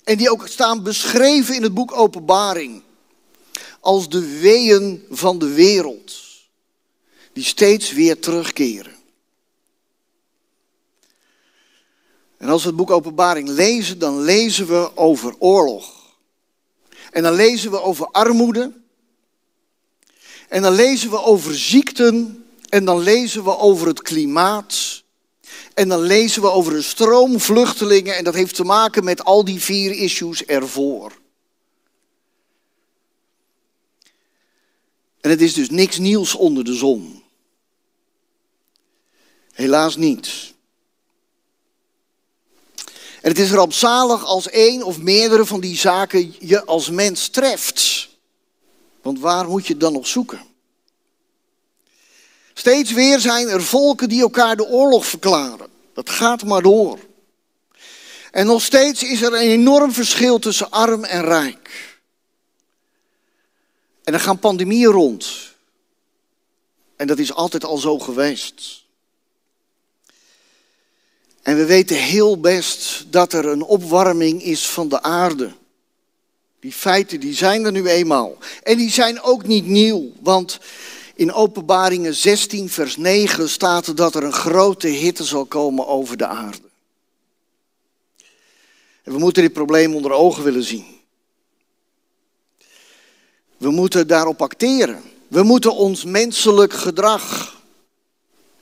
En 0.05 0.17
die 0.17 0.31
ook 0.31 0.49
staan 0.49 0.83
beschreven 0.83 1.55
in 1.55 1.63
het 1.63 1.75
boek 1.75 1.93
Openbaring. 1.93 2.83
Als 3.81 4.09
de 4.09 4.39
weeën 4.41 5.05
van 5.11 5.39
de 5.39 5.49
wereld. 5.49 6.15
Die 7.33 7.45
steeds 7.45 7.93
weer 7.93 8.19
terugkeren. 8.19 8.99
En 12.37 12.49
als 12.49 12.63
we 12.63 12.69
het 12.69 12.77
boek 12.77 12.91
Openbaring 12.91 13.49
lezen, 13.49 13.99
dan 13.99 14.21
lezen 14.21 14.67
we 14.67 14.97
over 14.97 15.35
oorlog. 15.39 15.93
En 17.11 17.23
dan 17.23 17.33
lezen 17.33 17.71
we 17.71 17.83
over 17.83 18.07
armoede. 18.07 18.73
En 20.49 20.63
dan 20.63 20.73
lezen 20.73 21.11
we 21.11 21.23
over 21.23 21.55
ziekten 21.55 22.45
en 22.69 22.85
dan 22.85 22.99
lezen 22.99 23.45
we 23.45 23.59
over 23.59 23.87
het 23.87 24.03
klimaat. 24.03 25.03
En 25.75 25.89
dan 25.89 26.01
lezen 26.01 26.43
we 26.43 26.51
over 26.51 26.75
een 26.75 26.85
stroom 26.85 27.41
vluchtelingen. 27.41 28.17
En 28.17 28.25
dat 28.25 28.35
heeft 28.35 28.55
te 28.55 28.65
maken 28.65 29.05
met 29.05 29.25
al 29.25 29.45
die 29.45 29.61
vier 29.61 29.93
issues 29.93 30.45
ervoor. 30.45 31.20
En 35.21 35.31
het 35.31 35.41
is 35.41 35.55
dus 35.55 35.71
niks 35.71 35.99
nieuws 35.99 36.35
onder 36.35 36.65
de 36.65 36.75
zon. 36.75 37.23
Helaas 39.53 39.97
niet. 39.97 40.53
En 43.21 43.31
het 43.31 43.39
is 43.39 43.51
rampzalig 43.51 44.25
als 44.25 44.49
één 44.49 44.83
of 44.83 44.99
meerdere 44.99 45.47
van 45.47 45.61
die 45.61 45.77
zaken 45.77 46.35
je 46.39 46.65
als 46.65 46.91
mens 46.91 47.29
treft. 47.29 48.09
Want 49.03 49.19
waar 49.19 49.49
moet 49.49 49.67
je 49.67 49.77
dan 49.77 49.93
nog 49.93 50.07
zoeken? 50.07 50.41
Steeds 52.55 52.93
weer 52.93 53.21
zijn 53.21 53.49
er 53.49 53.63
volken 53.63 54.09
die 54.09 54.21
elkaar 54.21 54.57
de 54.57 54.67
oorlog 54.67 55.07
verklaren. 55.07 55.69
Dat 55.95 56.11
gaat 56.11 56.45
maar 56.45 56.63
door. 56.63 56.99
En 58.31 58.47
nog 58.47 58.63
steeds 58.63 59.03
is 59.03 59.23
er 59.23 59.33
een 59.33 59.41
enorm 59.41 59.93
verschil 59.93 60.39
tussen 60.39 60.71
arm 60.71 61.05
en 61.05 61.25
rijk. 61.25 61.60
En 64.11 64.17
er 64.17 64.23
gaan 64.23 64.39
pandemieën 64.39 64.91
rond. 64.91 65.27
En 66.97 67.07
dat 67.07 67.19
is 67.19 67.35
altijd 67.35 67.65
al 67.65 67.77
zo 67.77 67.99
geweest. 67.99 68.83
En 71.43 71.57
we 71.57 71.65
weten 71.65 71.97
heel 71.97 72.41
best 72.41 73.07
dat 73.11 73.33
er 73.33 73.47
een 73.47 73.63
opwarming 73.63 74.43
is 74.43 74.69
van 74.69 74.89
de 74.89 75.03
aarde. 75.03 75.53
Die 76.61 76.73
feiten 76.73 77.21
die 77.21 77.35
zijn 77.35 77.65
er 77.65 77.73
nu 77.73 77.87
eenmaal. 77.87 78.39
En 78.63 78.77
die 78.77 78.91
zijn 78.91 79.23
ook 79.23 79.47
niet 79.47 79.67
nieuw, 79.67 80.13
want 80.21 80.59
in 81.15 81.33
Openbaringen 81.33 82.15
16, 82.15 82.69
vers 82.69 82.97
9 82.97 83.49
staat 83.49 83.97
dat 83.97 84.15
er 84.15 84.25
een 84.25 84.33
grote 84.33 84.89
hitte 84.89 85.25
zal 85.25 85.45
komen 85.45 85.87
over 85.87 86.17
de 86.17 86.27
aarde. 86.27 86.69
En 89.03 89.13
we 89.13 89.19
moeten 89.19 89.43
dit 89.43 89.53
probleem 89.53 89.95
onder 89.95 90.13
ogen 90.13 90.45
willen 90.45 90.65
zien. 90.65 91.00
We 93.61 93.71
moeten 93.71 94.07
daarop 94.07 94.43
acteren. 94.43 95.03
We 95.29 95.43
moeten 95.43 95.75
ons 95.75 96.05
menselijk 96.05 96.73
gedrag 96.73 97.57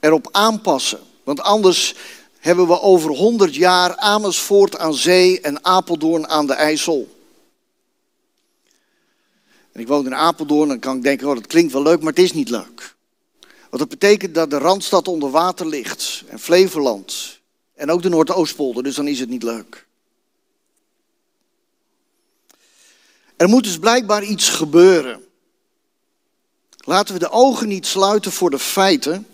erop 0.00 0.28
aanpassen. 0.30 0.98
Want 1.24 1.40
anders 1.40 1.94
hebben 2.38 2.66
we 2.66 2.80
over 2.80 3.10
100 3.10 3.54
jaar 3.54 3.96
Amersfoort 3.96 4.78
aan 4.78 4.94
zee 4.94 5.40
en 5.40 5.64
Apeldoorn 5.64 6.28
aan 6.28 6.46
de 6.46 6.52
IJssel. 6.52 7.08
En 9.72 9.80
ik 9.80 9.88
woon 9.88 10.06
in 10.06 10.14
Apeldoorn, 10.14 10.68
dan 10.68 10.78
kan 10.78 10.96
ik 10.96 11.02
denken, 11.02 11.28
oh, 11.28 11.34
dat 11.34 11.46
klinkt 11.46 11.72
wel 11.72 11.82
leuk, 11.82 12.00
maar 12.00 12.12
het 12.12 12.22
is 12.22 12.32
niet 12.32 12.48
leuk. 12.48 12.94
Want 13.40 13.78
dat 13.78 13.88
betekent 13.88 14.34
dat 14.34 14.50
de 14.50 14.58
Randstad 14.58 15.08
onder 15.08 15.30
water 15.30 15.66
ligt. 15.66 16.22
En 16.28 16.38
Flevoland. 16.38 17.40
En 17.74 17.90
ook 17.90 18.02
de 18.02 18.08
Noordoostpolder, 18.08 18.82
dus 18.82 18.94
dan 18.94 19.08
is 19.08 19.20
het 19.20 19.28
niet 19.28 19.42
leuk. 19.42 19.87
Er 23.38 23.48
moet 23.48 23.64
dus 23.64 23.78
blijkbaar 23.78 24.24
iets 24.24 24.48
gebeuren. 24.48 25.24
Laten 26.76 27.14
we 27.14 27.20
de 27.20 27.30
ogen 27.30 27.68
niet 27.68 27.86
sluiten 27.86 28.32
voor 28.32 28.50
de 28.50 28.58
feiten 28.58 29.26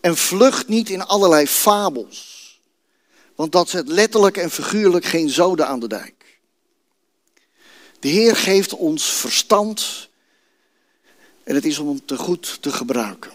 en 0.00 0.16
vlucht 0.16 0.68
niet 0.68 0.90
in 0.90 1.02
allerlei 1.02 1.46
fabels. 1.46 2.36
Want 3.34 3.52
dat 3.52 3.68
zet 3.68 3.88
letterlijk 3.88 4.36
en 4.36 4.50
figuurlijk 4.50 5.04
geen 5.04 5.30
zoden 5.30 5.66
aan 5.66 5.80
de 5.80 5.88
dijk. 5.88 6.40
De 8.00 8.08
Heer 8.08 8.36
geeft 8.36 8.74
ons 8.74 9.04
verstand 9.04 10.08
en 11.44 11.54
het 11.54 11.64
is 11.64 11.78
om 11.78 11.88
hem 11.88 12.04
te 12.04 12.16
goed 12.16 12.58
te 12.60 12.72
gebruiken. 12.72 13.32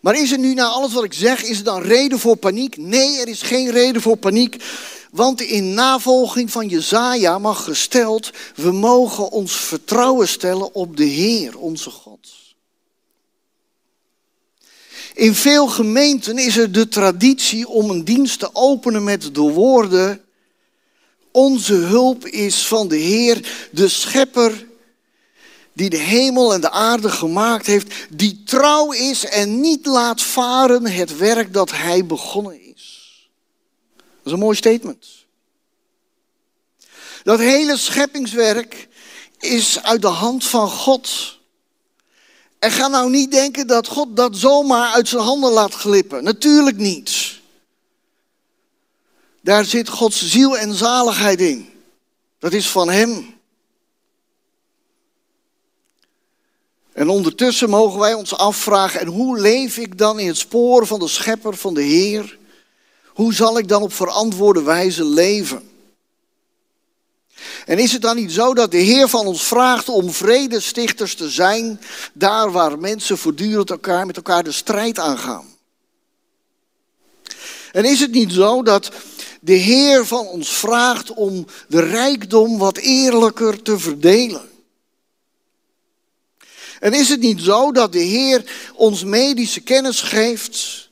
Maar 0.00 0.14
is 0.14 0.32
er 0.32 0.38
nu 0.38 0.54
na 0.54 0.66
alles 0.66 0.92
wat 0.92 1.04
ik 1.04 1.12
zeg, 1.12 1.42
is 1.42 1.58
er 1.58 1.64
dan 1.64 1.82
reden 1.82 2.18
voor 2.18 2.36
paniek? 2.36 2.76
Nee, 2.76 3.20
er 3.20 3.28
is 3.28 3.42
geen 3.42 3.70
reden 3.70 4.02
voor 4.02 4.16
paniek. 4.16 4.64
Want 5.12 5.40
in 5.40 5.74
navolging 5.74 6.50
van 6.50 6.68
Jezaja 6.68 7.38
mag 7.38 7.64
gesteld, 7.64 8.30
we 8.54 8.72
mogen 8.72 9.30
ons 9.30 9.52
vertrouwen 9.52 10.28
stellen 10.28 10.74
op 10.74 10.96
de 10.96 11.04
Heer, 11.04 11.58
onze 11.58 11.90
God. 11.90 12.28
In 15.14 15.34
veel 15.34 15.66
gemeenten 15.66 16.38
is 16.38 16.56
er 16.56 16.72
de 16.72 16.88
traditie 16.88 17.68
om 17.68 17.90
een 17.90 18.04
dienst 18.04 18.38
te 18.38 18.50
openen 18.52 19.04
met 19.04 19.34
de 19.34 19.40
woorden: 19.40 20.24
Onze 21.30 21.74
hulp 21.74 22.26
is 22.26 22.66
van 22.66 22.88
de 22.88 22.96
Heer, 22.96 23.68
de 23.70 23.88
Schepper 23.88 24.66
die 25.72 25.90
de 25.90 25.98
hemel 25.98 26.54
en 26.54 26.60
de 26.60 26.70
aarde 26.70 27.10
gemaakt 27.10 27.66
heeft, 27.66 27.94
die 28.10 28.42
trouw 28.44 28.92
is 28.92 29.24
en 29.24 29.60
niet 29.60 29.86
laat 29.86 30.22
varen 30.22 30.86
het 30.86 31.16
werk 31.16 31.52
dat 31.52 31.70
hij 31.70 32.06
begonnen 32.06 32.60
is. 32.60 32.71
Dat 34.22 34.32
is 34.32 34.32
een 34.32 34.44
mooi 34.44 34.56
statement. 34.56 35.06
Dat 37.22 37.38
hele 37.38 37.76
scheppingswerk 37.76 38.88
is 39.38 39.82
uit 39.82 40.02
de 40.02 40.08
hand 40.08 40.44
van 40.44 40.68
God. 40.70 41.38
En 42.58 42.70
ga 42.70 42.88
nou 42.88 43.10
niet 43.10 43.30
denken 43.30 43.66
dat 43.66 43.86
God 43.86 44.16
dat 44.16 44.36
zomaar 44.36 44.92
uit 44.92 45.08
zijn 45.08 45.22
handen 45.22 45.52
laat 45.52 45.74
glippen. 45.74 46.24
Natuurlijk 46.24 46.76
niet. 46.76 47.40
Daar 49.40 49.64
zit 49.64 49.88
Gods 49.88 50.26
ziel 50.26 50.58
en 50.58 50.74
zaligheid 50.74 51.40
in. 51.40 51.72
Dat 52.38 52.52
is 52.52 52.68
van 52.68 52.90
Hem. 52.90 53.40
En 56.92 57.08
ondertussen 57.08 57.70
mogen 57.70 58.00
wij 58.00 58.14
ons 58.14 58.34
afvragen, 58.34 59.00
en 59.00 59.06
hoe 59.06 59.38
leef 59.38 59.76
ik 59.76 59.98
dan 59.98 60.18
in 60.18 60.26
het 60.26 60.36
spoor 60.36 60.86
van 60.86 60.98
de 60.98 61.08
schepper, 61.08 61.56
van 61.56 61.74
de 61.74 61.82
Heer? 61.82 62.38
Hoe 63.22 63.34
zal 63.34 63.58
ik 63.58 63.68
dan 63.68 63.82
op 63.82 63.92
verantwoorde 63.92 64.62
wijze 64.62 65.04
leven? 65.04 65.70
En 67.66 67.78
is 67.78 67.92
het 67.92 68.02
dan 68.02 68.16
niet 68.16 68.32
zo 68.32 68.54
dat 68.54 68.70
de 68.70 68.78
Heer 68.78 69.08
van 69.08 69.26
ons 69.26 69.42
vraagt 69.42 69.88
om 69.88 70.10
vredestichters 70.10 71.14
te 71.14 71.30
zijn, 71.30 71.80
daar 72.12 72.52
waar 72.52 72.78
mensen 72.78 73.18
voortdurend 73.18 73.70
elkaar 73.70 74.06
met 74.06 74.16
elkaar 74.16 74.44
de 74.44 74.52
strijd 74.52 74.98
aangaan? 74.98 75.44
En 77.72 77.84
is 77.84 78.00
het 78.00 78.10
niet 78.10 78.32
zo 78.32 78.62
dat 78.62 78.90
de 79.40 79.52
Heer 79.52 80.06
van 80.06 80.26
ons 80.26 80.48
vraagt 80.48 81.14
om 81.14 81.46
de 81.68 81.80
rijkdom 81.80 82.58
wat 82.58 82.76
eerlijker 82.76 83.62
te 83.62 83.78
verdelen? 83.78 84.50
En 86.80 86.92
is 86.92 87.08
het 87.08 87.20
niet 87.20 87.40
zo 87.40 87.72
dat 87.72 87.92
de 87.92 87.98
Heer 87.98 88.70
ons 88.74 89.04
medische 89.04 89.60
kennis 89.60 90.00
geeft, 90.00 90.90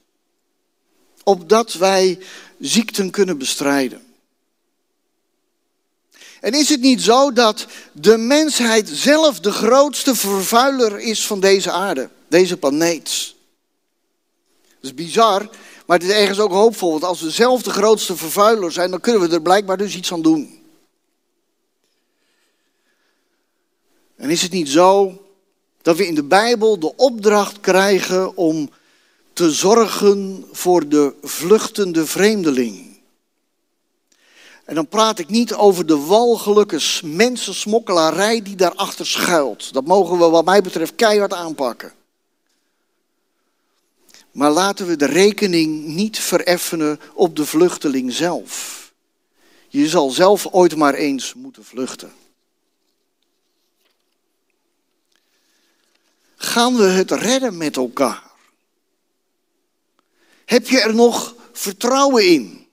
opdat 1.24 1.72
wij 1.72 2.18
ziekten 2.59 3.11
kunnen 3.11 3.38
bestrijden? 3.38 4.02
En 6.40 6.52
is 6.52 6.68
het 6.68 6.80
niet 6.80 7.02
zo 7.02 7.33
dat 7.33 7.66
de 7.92 8.16
mensheid 8.16 8.88
zelf 8.88 9.40
de 9.40 9.52
grootste 9.52 10.14
vervuiler 10.14 10.98
is 10.98 11.26
van 11.26 11.40
deze 11.40 11.70
aarde, 11.70 12.11
deze 12.28 12.56
planeet? 12.56 13.35
Dat 14.80 14.90
is 14.90 14.94
bizar, 14.94 15.48
maar 15.87 15.98
het 15.98 16.09
is 16.09 16.14
ergens 16.14 16.38
ook 16.38 16.52
hoopvol. 16.52 16.90
Want 16.90 17.04
als 17.04 17.20
we 17.20 17.30
zelf 17.30 17.62
de 17.62 17.70
grootste 17.70 18.16
vervuiler 18.16 18.72
zijn, 18.72 18.90
dan 18.90 19.00
kunnen 19.00 19.28
we 19.28 19.35
er 19.35 19.42
blijkbaar 19.42 19.76
dus 19.76 19.96
iets 19.96 20.12
aan 20.12 20.22
doen. 20.22 20.62
En 24.16 24.30
is 24.30 24.42
het 24.42 24.52
niet 24.52 24.68
zo 24.68 25.22
dat 25.83 25.96
we 25.96 26.06
in 26.06 26.14
de 26.14 26.24
Bijbel 26.24 26.78
de 26.78 26.96
opdracht 26.96 27.61
krijgen 27.61 28.37
om 28.37 28.70
te 29.40 29.50
zorgen 29.50 30.46
voor 30.53 30.88
de 30.88 31.14
vluchtende 31.22 32.07
vreemdeling? 32.07 33.00
En 34.64 34.74
dan 34.74 34.88
praat 34.88 35.18
ik 35.18 35.29
niet 35.29 35.55
over 35.55 35.87
de 35.87 35.96
walgelijke 35.96 36.81
mensensmokkelarij 37.05 38.42
die 38.42 38.57
daarachter 38.57 39.07
schuilt. 39.07 39.72
Dat 39.72 39.85
mogen 39.85 40.18
we 40.18 40.29
wat 40.29 40.44
mij 40.44 40.62
betreft 40.62 40.94
keihard 40.94 41.33
aanpakken. 41.33 41.92
Maar 44.31 44.50
laten 44.50 44.87
we 44.87 44.96
de 44.96 45.07
rekening 45.07 45.87
niet 45.87 46.18
vereffenen 46.18 47.00
op 47.14 47.37
de 47.37 47.46
vluchteling 47.46 48.12
zelf. 48.12 48.92
Je 49.68 49.88
zal 49.88 50.11
zelf 50.11 50.46
ooit 50.46 50.76
maar 50.76 50.94
eens 50.94 51.35
moeten 51.35 51.64
vluchten. 51.64 52.12
Gaan 56.37 56.76
we 56.76 56.85
het 56.85 57.11
redden 57.11 57.57
met 57.57 57.76
elkaar? 57.76 58.30
Heb 60.50 60.68
je 60.68 60.80
er 60.80 60.94
nog 60.94 61.34
vertrouwen 61.52 62.26
in? 62.26 62.66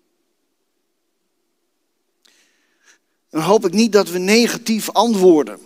dan 3.29 3.41
hoop 3.41 3.65
ik 3.65 3.73
niet 3.73 3.91
dat 3.91 4.09
we 4.09 4.17
negatief 4.17 4.89
antwoorden. 4.89 5.59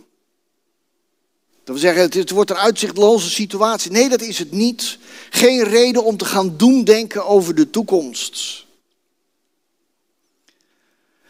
Dat 1.64 1.76
we 1.76 1.82
zeggen, 1.82 2.20
het 2.20 2.30
wordt 2.30 2.50
een 2.50 2.58
uitzichtloze 2.58 3.30
situatie. 3.30 3.92
Nee, 3.92 4.10
dat 4.10 4.22
is 4.22 4.40
het 4.40 4.52
niet. 4.52 4.98
Geen 5.30 5.64
reden 5.64 6.04
om 6.04 6.18
te 6.18 6.26
gaan 6.26 6.58
doemdenken 6.58 7.26
over 7.26 7.56
de 7.56 7.70
toekomst. 7.70 8.66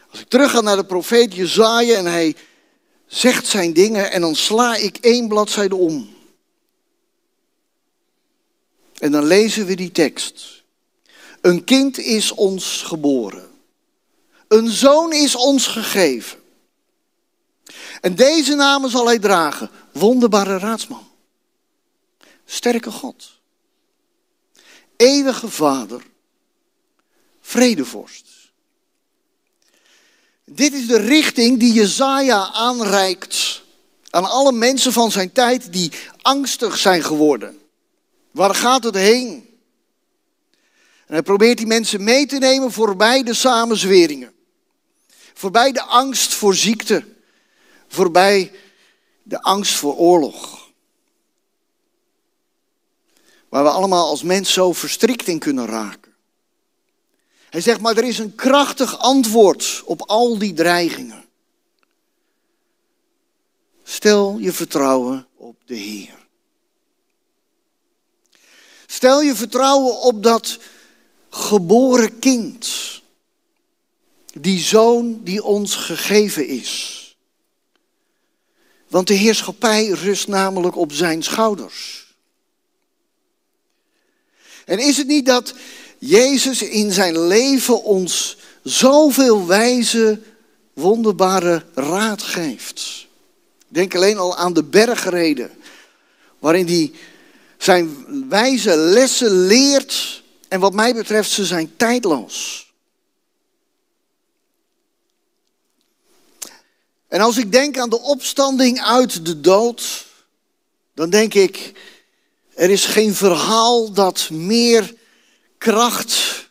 Als 0.09 0.19
ik 0.19 0.27
terug 0.27 0.51
ga 0.51 0.61
naar 0.61 0.75
de 0.75 0.85
profeet 0.85 1.35
Jezaja 1.35 1.97
en 1.97 2.05
hij 2.05 2.35
zegt 3.05 3.47
zijn 3.47 3.73
dingen 3.73 4.11
en 4.11 4.21
dan 4.21 4.35
sla 4.35 4.75
ik 4.75 4.97
één 4.97 5.27
bladzijde 5.27 5.75
om. 5.75 6.15
En 8.97 9.11
dan 9.11 9.23
lezen 9.23 9.65
we 9.65 9.75
die 9.75 9.91
tekst. 9.91 10.60
Een 11.41 11.63
kind 11.63 11.97
is 11.97 12.31
ons 12.31 12.81
geboren. 12.81 13.49
Een 14.47 14.69
zoon 14.69 15.13
is 15.13 15.35
ons 15.35 15.67
gegeven. 15.67 16.39
En 18.01 18.15
deze 18.15 18.55
namen 18.55 18.89
zal 18.89 19.05
hij 19.05 19.19
dragen. 19.19 19.69
Wonderbare 19.91 20.57
raadsman. 20.57 21.07
Sterke 22.45 22.91
God. 22.91 23.39
Eeuwige 24.95 25.49
Vader. 25.49 26.03
Vredevorst. 27.41 28.29
Dit 30.45 30.73
is 30.73 30.87
de 30.87 30.97
richting 30.97 31.59
die 31.59 31.73
Jezaja 31.73 32.51
aanreikt 32.51 33.61
aan 34.09 34.25
alle 34.25 34.51
mensen 34.51 34.93
van 34.93 35.11
zijn 35.11 35.31
tijd 35.31 35.73
die 35.73 35.91
angstig 36.21 36.77
zijn 36.77 37.03
geworden. 37.03 37.59
Waar 38.31 38.55
gaat 38.55 38.83
het 38.83 38.95
heen? 38.95 39.50
En 41.11 41.17
hij 41.17 41.25
probeert 41.25 41.57
die 41.57 41.67
mensen 41.67 42.03
mee 42.03 42.25
te 42.25 42.37
nemen 42.37 42.71
voorbij 42.71 43.23
de 43.23 43.33
samenzweringen. 43.33 44.33
Voorbij 45.33 45.71
de 45.71 45.81
angst 45.81 46.33
voor 46.33 46.55
ziekte. 46.55 47.05
Voorbij 47.87 48.51
de 49.23 49.41
angst 49.41 49.73
voor 49.73 49.95
oorlog. 49.95 50.69
Waar 53.49 53.63
we 53.63 53.69
allemaal 53.69 54.07
als 54.07 54.23
mens 54.23 54.53
zo 54.53 54.73
verstrikt 54.73 55.27
in 55.27 55.39
kunnen 55.39 55.65
raken. 55.65 56.15
Hij 57.49 57.61
zegt, 57.61 57.81
maar 57.81 57.97
er 57.97 58.03
is 58.03 58.19
een 58.19 58.35
krachtig 58.35 58.99
antwoord 58.99 59.81
op 59.85 60.01
al 60.01 60.37
die 60.37 60.53
dreigingen. 60.53 61.25
Stel 63.83 64.37
je 64.37 64.51
vertrouwen 64.51 65.27
op 65.35 65.55
de 65.65 65.75
Heer. 65.75 66.27
Stel 68.85 69.21
je 69.21 69.35
vertrouwen 69.35 69.99
op 69.99 70.23
dat 70.23 70.59
geboren 71.33 72.19
kind 72.19 72.67
die 74.33 74.59
zoon 74.59 75.19
die 75.23 75.43
ons 75.43 75.75
gegeven 75.75 76.47
is. 76.47 76.97
Want 78.87 79.07
de 79.07 79.13
heerschappij 79.13 79.87
rust 79.87 80.27
namelijk 80.27 80.75
op 80.75 80.91
zijn 80.91 81.23
schouders. 81.23 82.05
En 84.65 84.79
is 84.79 84.97
het 84.97 85.07
niet 85.07 85.25
dat 85.25 85.53
Jezus 85.99 86.61
in 86.61 86.91
zijn 86.91 87.27
leven 87.27 87.83
ons 87.83 88.37
zoveel 88.63 89.47
wijze, 89.47 90.19
wonderbare 90.73 91.65
raad 91.73 92.21
geeft? 92.21 93.07
Denk 93.67 93.95
alleen 93.95 94.17
al 94.17 94.37
aan 94.37 94.53
de 94.53 94.63
bergreden, 94.63 95.51
waarin 96.39 96.67
hij 96.67 96.91
zijn 97.57 98.05
wijze 98.29 98.77
lessen 98.77 99.45
leert. 99.45 100.20
En 100.51 100.59
wat 100.59 100.73
mij 100.73 100.93
betreft, 100.93 101.29
ze 101.29 101.45
zijn 101.45 101.75
tijdloos. 101.77 102.67
En 107.07 107.21
als 107.21 107.37
ik 107.37 107.51
denk 107.51 107.77
aan 107.77 107.89
de 107.89 108.01
opstanding 108.01 108.81
uit 108.81 109.25
de 109.25 109.41
dood, 109.41 110.05
dan 110.93 111.09
denk 111.09 111.33
ik, 111.33 111.71
er 112.53 112.69
is 112.69 112.85
geen 112.85 113.13
verhaal 113.15 113.91
dat 113.91 114.29
meer 114.29 114.95
kracht 115.57 116.49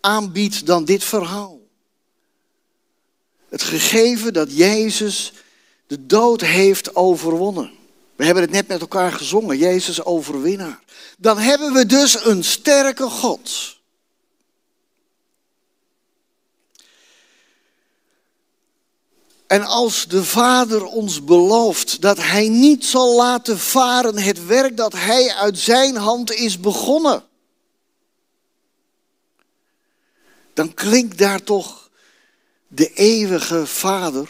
aanbiedt 0.00 0.66
dan 0.66 0.84
dit 0.84 1.04
verhaal. 1.04 1.60
Het 3.48 3.62
gegeven 3.62 4.32
dat 4.32 4.56
Jezus 4.56 5.32
de 5.86 6.06
dood 6.06 6.40
heeft 6.40 6.96
overwonnen. 6.96 7.73
We 8.16 8.24
hebben 8.24 8.42
het 8.42 8.52
net 8.52 8.68
met 8.68 8.80
elkaar 8.80 9.12
gezongen, 9.12 9.58
Jezus 9.58 10.04
overwinnaar. 10.04 10.82
Dan 11.18 11.38
hebben 11.38 11.72
we 11.72 11.86
dus 11.86 12.24
een 12.24 12.44
sterke 12.44 13.08
God. 13.08 13.76
En 19.46 19.64
als 19.64 20.06
de 20.06 20.24
Vader 20.24 20.84
ons 20.84 21.24
belooft 21.24 22.00
dat 22.00 22.16
Hij 22.18 22.48
niet 22.48 22.84
zal 22.84 23.16
laten 23.16 23.58
varen 23.58 24.18
het 24.18 24.46
werk 24.46 24.76
dat 24.76 24.92
Hij 24.92 25.34
uit 25.34 25.58
Zijn 25.58 25.96
hand 25.96 26.32
is 26.32 26.60
begonnen, 26.60 27.24
dan 30.54 30.74
klinkt 30.74 31.18
daar 31.18 31.42
toch 31.42 31.90
de 32.68 32.92
eeuwige 32.92 33.66
Vader, 33.66 34.28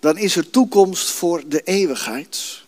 dan 0.00 0.16
is 0.16 0.36
er 0.36 0.50
toekomst 0.50 1.10
voor 1.10 1.48
de 1.48 1.60
eeuwigheid. 1.60 2.63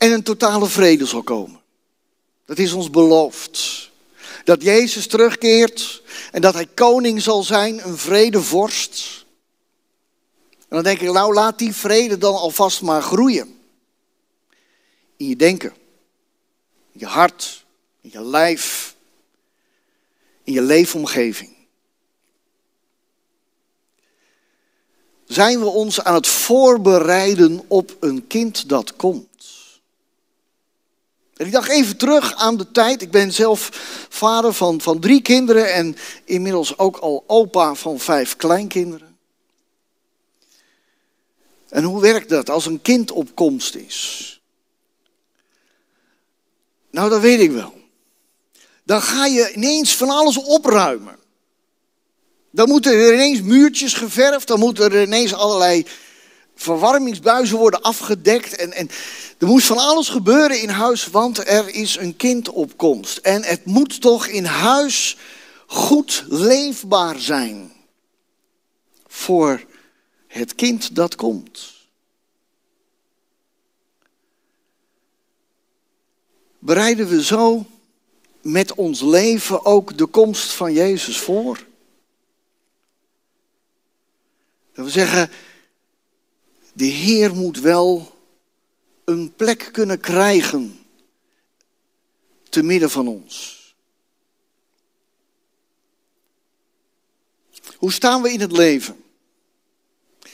En 0.00 0.12
een 0.12 0.22
totale 0.22 0.66
vrede 0.66 1.06
zal 1.06 1.22
komen. 1.22 1.60
Dat 2.44 2.58
is 2.58 2.72
ons 2.72 2.90
beloofd. 2.90 3.90
Dat 4.44 4.62
Jezus 4.62 5.06
terugkeert 5.06 6.02
en 6.32 6.40
dat 6.40 6.54
hij 6.54 6.66
koning 6.66 7.22
zal 7.22 7.42
zijn, 7.42 7.86
een 7.86 7.98
vredevorst. 7.98 9.24
En 10.50 10.66
dan 10.68 10.82
denk 10.82 11.00
ik, 11.00 11.12
nou 11.12 11.34
laat 11.34 11.58
die 11.58 11.74
vrede 11.74 12.18
dan 12.18 12.34
alvast 12.34 12.82
maar 12.82 13.02
groeien. 13.02 13.60
In 15.16 15.28
je 15.28 15.36
denken, 15.36 15.72
in 16.92 17.00
je 17.00 17.06
hart, 17.06 17.64
in 18.00 18.10
je 18.12 18.24
lijf, 18.24 18.94
in 20.44 20.52
je 20.52 20.62
leefomgeving. 20.62 21.56
Zijn 25.24 25.58
we 25.58 25.66
ons 25.66 26.02
aan 26.02 26.14
het 26.14 26.26
voorbereiden 26.26 27.64
op 27.68 27.96
een 28.00 28.26
kind 28.26 28.68
dat 28.68 28.96
komt? 28.96 29.28
Ik 31.40 31.52
dacht 31.52 31.68
even 31.68 31.96
terug 31.96 32.34
aan 32.34 32.56
de 32.56 32.70
tijd. 32.70 33.02
Ik 33.02 33.10
ben 33.10 33.32
zelf 33.32 33.68
vader 34.08 34.52
van, 34.52 34.80
van 34.80 35.00
drie 35.00 35.22
kinderen 35.22 35.72
en 35.72 35.96
inmiddels 36.24 36.78
ook 36.78 36.96
al 36.96 37.24
opa 37.26 37.74
van 37.74 37.98
vijf 37.98 38.36
kleinkinderen. 38.36 39.18
En 41.68 41.84
hoe 41.84 42.00
werkt 42.00 42.28
dat 42.28 42.50
als 42.50 42.66
een 42.66 42.82
kind 42.82 43.10
op 43.10 43.34
komst 43.34 43.74
is? 43.74 44.40
Nou, 46.90 47.10
dat 47.10 47.20
weet 47.20 47.40
ik 47.40 47.50
wel. 47.50 47.74
Dan 48.84 49.02
ga 49.02 49.26
je 49.26 49.52
ineens 49.52 49.96
van 49.96 50.10
alles 50.10 50.36
opruimen. 50.36 51.18
Dan 52.50 52.68
moeten 52.68 52.92
er 52.92 53.14
ineens 53.14 53.40
muurtjes 53.40 53.94
geverfd, 53.94 54.48
dan 54.48 54.58
moeten 54.58 54.92
er 54.92 55.02
ineens 55.02 55.34
allerlei 55.34 55.86
verwarmingsbuizen 56.60 57.58
worden 57.58 57.82
afgedekt. 57.82 58.56
En, 58.56 58.72
en 58.72 58.90
er 59.38 59.46
moest 59.46 59.66
van 59.66 59.78
alles 59.78 60.08
gebeuren 60.08 60.60
in 60.60 60.68
huis, 60.68 61.06
want 61.06 61.48
er 61.48 61.68
is 61.68 61.96
een 61.96 62.16
kind 62.16 62.48
op 62.48 62.76
komst. 62.76 63.16
En 63.16 63.42
het 63.42 63.64
moet 63.64 64.00
toch 64.00 64.26
in 64.26 64.44
huis 64.44 65.16
goed 65.66 66.24
leefbaar 66.28 67.18
zijn 67.18 67.72
voor 69.06 69.64
het 70.26 70.54
kind 70.54 70.94
dat 70.94 71.14
komt. 71.14 71.72
Bereiden 76.58 77.08
we 77.08 77.24
zo 77.24 77.66
met 78.42 78.74
ons 78.74 79.00
leven 79.00 79.64
ook 79.64 79.98
de 79.98 80.06
komst 80.06 80.52
van 80.52 80.72
Jezus 80.72 81.18
voor? 81.18 81.66
Dat 84.72 84.84
we 84.84 84.90
zeggen, 84.90 85.30
de 86.72 86.84
Heer 86.84 87.34
moet 87.34 87.60
wel 87.60 88.18
een 89.04 89.34
plek 89.34 89.68
kunnen 89.72 90.00
krijgen 90.00 90.86
te 92.48 92.62
midden 92.62 92.90
van 92.90 93.08
ons. 93.08 93.58
Hoe 97.76 97.92
staan 97.92 98.22
we 98.22 98.32
in 98.32 98.40
het 98.40 98.52
leven? 98.52 99.04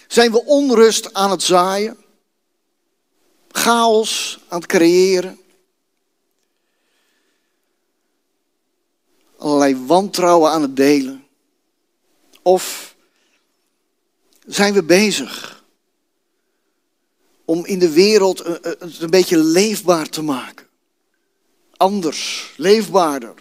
Zijn 0.06 0.32
we 0.32 0.44
onrust 0.44 1.14
aan 1.14 1.30
het 1.30 1.42
zaaien? 1.42 1.96
Chaos 3.48 4.38
aan 4.48 4.58
het 4.58 4.68
creëren? 4.68 5.40
Allerlei 9.36 9.76
wantrouwen 9.86 10.50
aan 10.50 10.62
het 10.62 10.76
delen? 10.76 11.26
Of 12.42 12.94
zijn 14.46 14.74
we 14.74 14.82
bezig 14.82 15.64
om 17.46 17.64
in 17.64 17.78
de 17.78 17.90
wereld 17.90 18.38
het 18.38 18.60
eh, 18.60 18.72
eh, 18.72 19.00
een 19.00 19.10
beetje 19.10 19.38
leefbaar 19.38 20.08
te 20.08 20.22
maken. 20.22 20.66
Anders, 21.76 22.52
leefbaarder. 22.56 23.34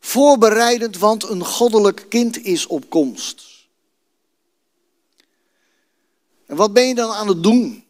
Voorbereidend, 0.00 0.98
want 0.98 1.22
een 1.22 1.44
goddelijk 1.44 2.06
kind 2.08 2.44
is 2.44 2.66
op 2.66 2.90
komst. 2.90 3.44
En 6.46 6.56
wat 6.56 6.72
ben 6.72 6.88
je 6.88 6.94
dan 6.94 7.10
aan 7.10 7.28
het 7.28 7.42
doen? 7.42 7.84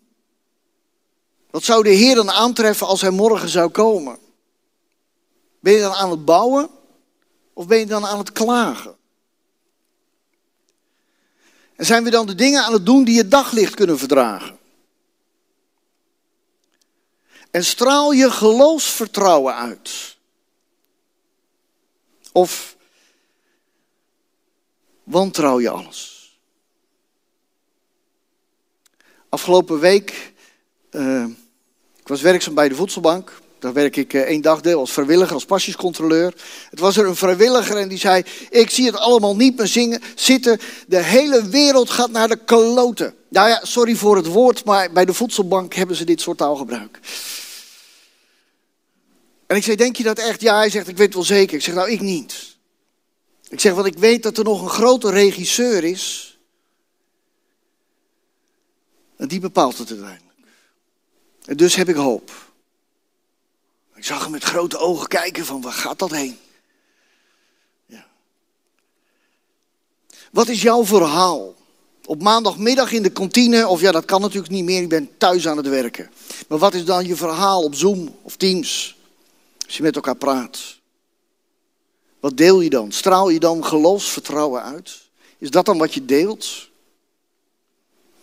Wat 1.50 1.64
zou 1.64 1.82
de 1.82 1.90
Heer 1.90 2.14
dan 2.14 2.30
aantreffen 2.30 2.86
als 2.86 3.00
hij 3.00 3.10
morgen 3.10 3.48
zou 3.48 3.70
komen? 3.70 4.18
Ben 5.60 5.72
je 5.72 5.80
dan 5.80 5.92
aan 5.92 6.10
het 6.10 6.24
bouwen 6.24 6.70
of 7.52 7.66
ben 7.66 7.78
je 7.78 7.86
dan 7.86 8.06
aan 8.06 8.18
het 8.18 8.32
klagen? 8.32 8.96
En 11.76 11.86
zijn 11.86 12.04
we 12.04 12.10
dan 12.10 12.26
de 12.26 12.34
dingen 12.34 12.64
aan 12.64 12.72
het 12.72 12.86
doen 12.86 13.04
die 13.04 13.18
het 13.18 13.30
daglicht 13.30 13.74
kunnen 13.74 13.98
verdragen? 13.98 14.60
En 17.52 17.64
straal 17.64 18.12
je 18.12 18.30
geloofsvertrouwen 18.30 19.54
uit. 19.54 20.16
Of 22.32 22.76
wantrouw 25.02 25.60
je 25.60 25.70
alles? 25.70 26.36
Afgelopen 29.28 29.78
week, 29.78 30.32
uh, 30.90 31.24
ik 31.96 32.08
was 32.08 32.20
werkzaam 32.20 32.54
bij 32.54 32.68
de 32.68 32.74
voedselbank. 32.74 33.40
Daar 33.58 33.72
werk 33.72 33.96
ik 33.96 34.12
uh, 34.12 34.20
één 34.20 34.40
dagdeel 34.40 34.78
als 34.78 34.92
vrijwilliger, 34.92 35.34
als 35.34 35.44
pasjescontroleur. 35.44 36.34
Het 36.70 36.78
was 36.78 36.96
er 36.96 37.06
een 37.06 37.16
vrijwilliger 37.16 37.76
en 37.76 37.88
die 37.88 37.98
zei, 37.98 38.22
ik 38.50 38.70
zie 38.70 38.86
het 38.86 38.96
allemaal 38.96 39.36
niet 39.36 39.56
meer 39.56 39.66
zingen, 39.66 40.02
zitten. 40.14 40.60
De 40.86 41.02
hele 41.02 41.48
wereld 41.48 41.90
gaat 41.90 42.10
naar 42.10 42.28
de 42.28 42.44
kloten. 42.44 43.14
Nou 43.28 43.48
ja, 43.48 43.60
sorry 43.62 43.94
voor 43.94 44.16
het 44.16 44.26
woord, 44.26 44.64
maar 44.64 44.92
bij 44.92 45.04
de 45.04 45.14
voedselbank 45.14 45.74
hebben 45.74 45.96
ze 45.96 46.04
dit 46.04 46.20
soort 46.20 46.38
taalgebruik. 46.38 46.98
En 49.52 49.58
ik 49.58 49.64
zei, 49.64 49.76
denk 49.76 49.96
je 49.96 50.02
dat 50.02 50.18
echt? 50.18 50.40
Ja, 50.40 50.56
hij 50.56 50.70
zegt, 50.70 50.88
ik 50.88 50.96
weet 50.96 51.14
wel 51.14 51.22
zeker. 51.22 51.56
Ik 51.56 51.62
zeg, 51.62 51.74
nou, 51.74 51.90
ik 51.90 52.00
niet. 52.00 52.56
Ik 53.48 53.60
zeg, 53.60 53.74
want 53.74 53.86
ik 53.86 53.98
weet 53.98 54.22
dat 54.22 54.38
er 54.38 54.44
nog 54.44 54.62
een 54.62 54.68
grote 54.68 55.10
regisseur 55.10 55.84
is. 55.84 56.38
En 59.16 59.28
die 59.28 59.40
bepaalt 59.40 59.78
het 59.78 59.90
uiteindelijk. 59.90 60.38
En 61.44 61.56
dus 61.56 61.74
heb 61.74 61.88
ik 61.88 61.94
hoop. 61.94 62.52
Ik 63.94 64.04
zag 64.04 64.22
hem 64.22 64.30
met 64.30 64.44
grote 64.44 64.78
ogen 64.78 65.08
kijken 65.08 65.44
van, 65.44 65.60
waar 65.60 65.72
gaat 65.72 65.98
dat 65.98 66.10
heen? 66.10 66.38
Ja. 67.86 68.06
Wat 70.30 70.48
is 70.48 70.62
jouw 70.62 70.84
verhaal? 70.84 71.54
Op 72.04 72.22
maandagmiddag 72.22 72.92
in 72.92 73.02
de 73.02 73.10
kantine, 73.10 73.68
of 73.68 73.80
ja, 73.80 73.92
dat 73.92 74.04
kan 74.04 74.20
natuurlijk 74.20 74.52
niet 74.52 74.64
meer, 74.64 74.82
ik 74.82 74.88
ben 74.88 75.10
thuis 75.18 75.48
aan 75.48 75.56
het 75.56 75.68
werken. 75.68 76.10
Maar 76.48 76.58
wat 76.58 76.74
is 76.74 76.84
dan 76.84 77.06
je 77.06 77.16
verhaal 77.16 77.62
op 77.62 77.74
Zoom 77.74 78.16
of 78.22 78.36
Teams? 78.36 79.00
Als 79.72 79.80
je 79.80 79.86
met 79.86 79.96
elkaar 79.96 80.16
praat. 80.16 80.80
Wat 82.20 82.36
deel 82.36 82.60
je 82.60 82.70
dan? 82.70 82.92
Straal 82.92 83.28
je 83.28 83.40
dan 83.40 83.64
geloofsvertrouwen 83.64 84.62
uit? 84.62 85.00
Is 85.38 85.50
dat 85.50 85.64
dan 85.64 85.78
wat 85.78 85.94
je 85.94 86.04
deelt? 86.04 86.68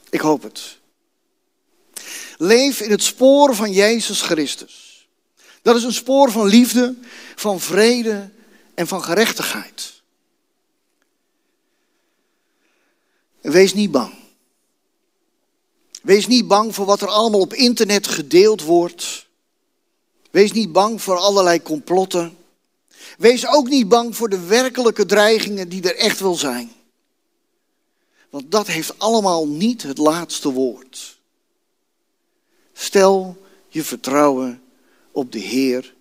Ik 0.09 0.19
hoop 0.19 0.43
het. 0.43 0.77
Leef 2.37 2.81
in 2.81 2.91
het 2.91 3.03
spoor 3.03 3.55
van 3.55 3.71
Jezus 3.71 4.21
Christus. 4.21 5.07
Dat 5.61 5.75
is 5.75 5.83
een 5.83 5.93
spoor 5.93 6.31
van 6.31 6.47
liefde, 6.47 6.95
van 7.35 7.59
vrede 7.59 8.29
en 8.73 8.87
van 8.87 9.03
gerechtigheid. 9.03 10.01
wees 13.41 13.73
niet 13.73 13.91
bang. 13.91 14.13
Wees 16.01 16.27
niet 16.27 16.47
bang 16.47 16.75
voor 16.75 16.85
wat 16.85 17.01
er 17.01 17.07
allemaal 17.07 17.39
op 17.39 17.53
internet 17.53 18.07
gedeeld 18.07 18.61
wordt. 18.61 19.27
Wees 20.29 20.51
niet 20.51 20.71
bang 20.71 21.01
voor 21.01 21.17
allerlei 21.17 21.61
complotten. 21.61 22.37
Wees 23.17 23.47
ook 23.47 23.67
niet 23.67 23.87
bang 23.87 24.15
voor 24.15 24.29
de 24.29 24.45
werkelijke 24.45 25.05
dreigingen 25.05 25.69
die 25.69 25.83
er 25.83 25.95
echt 25.95 26.19
wel 26.19 26.35
zijn. 26.35 26.71
Want 28.29 28.51
dat 28.51 28.67
heeft 28.67 28.99
allemaal 28.99 29.47
niet 29.47 29.83
het 29.83 29.97
laatste 29.97 30.51
woord. 30.51 31.19
Stel 32.73 33.37
je 33.67 33.83
vertrouwen 33.83 34.61
op 35.11 35.31
de 35.31 35.39
Heer. 35.39 35.95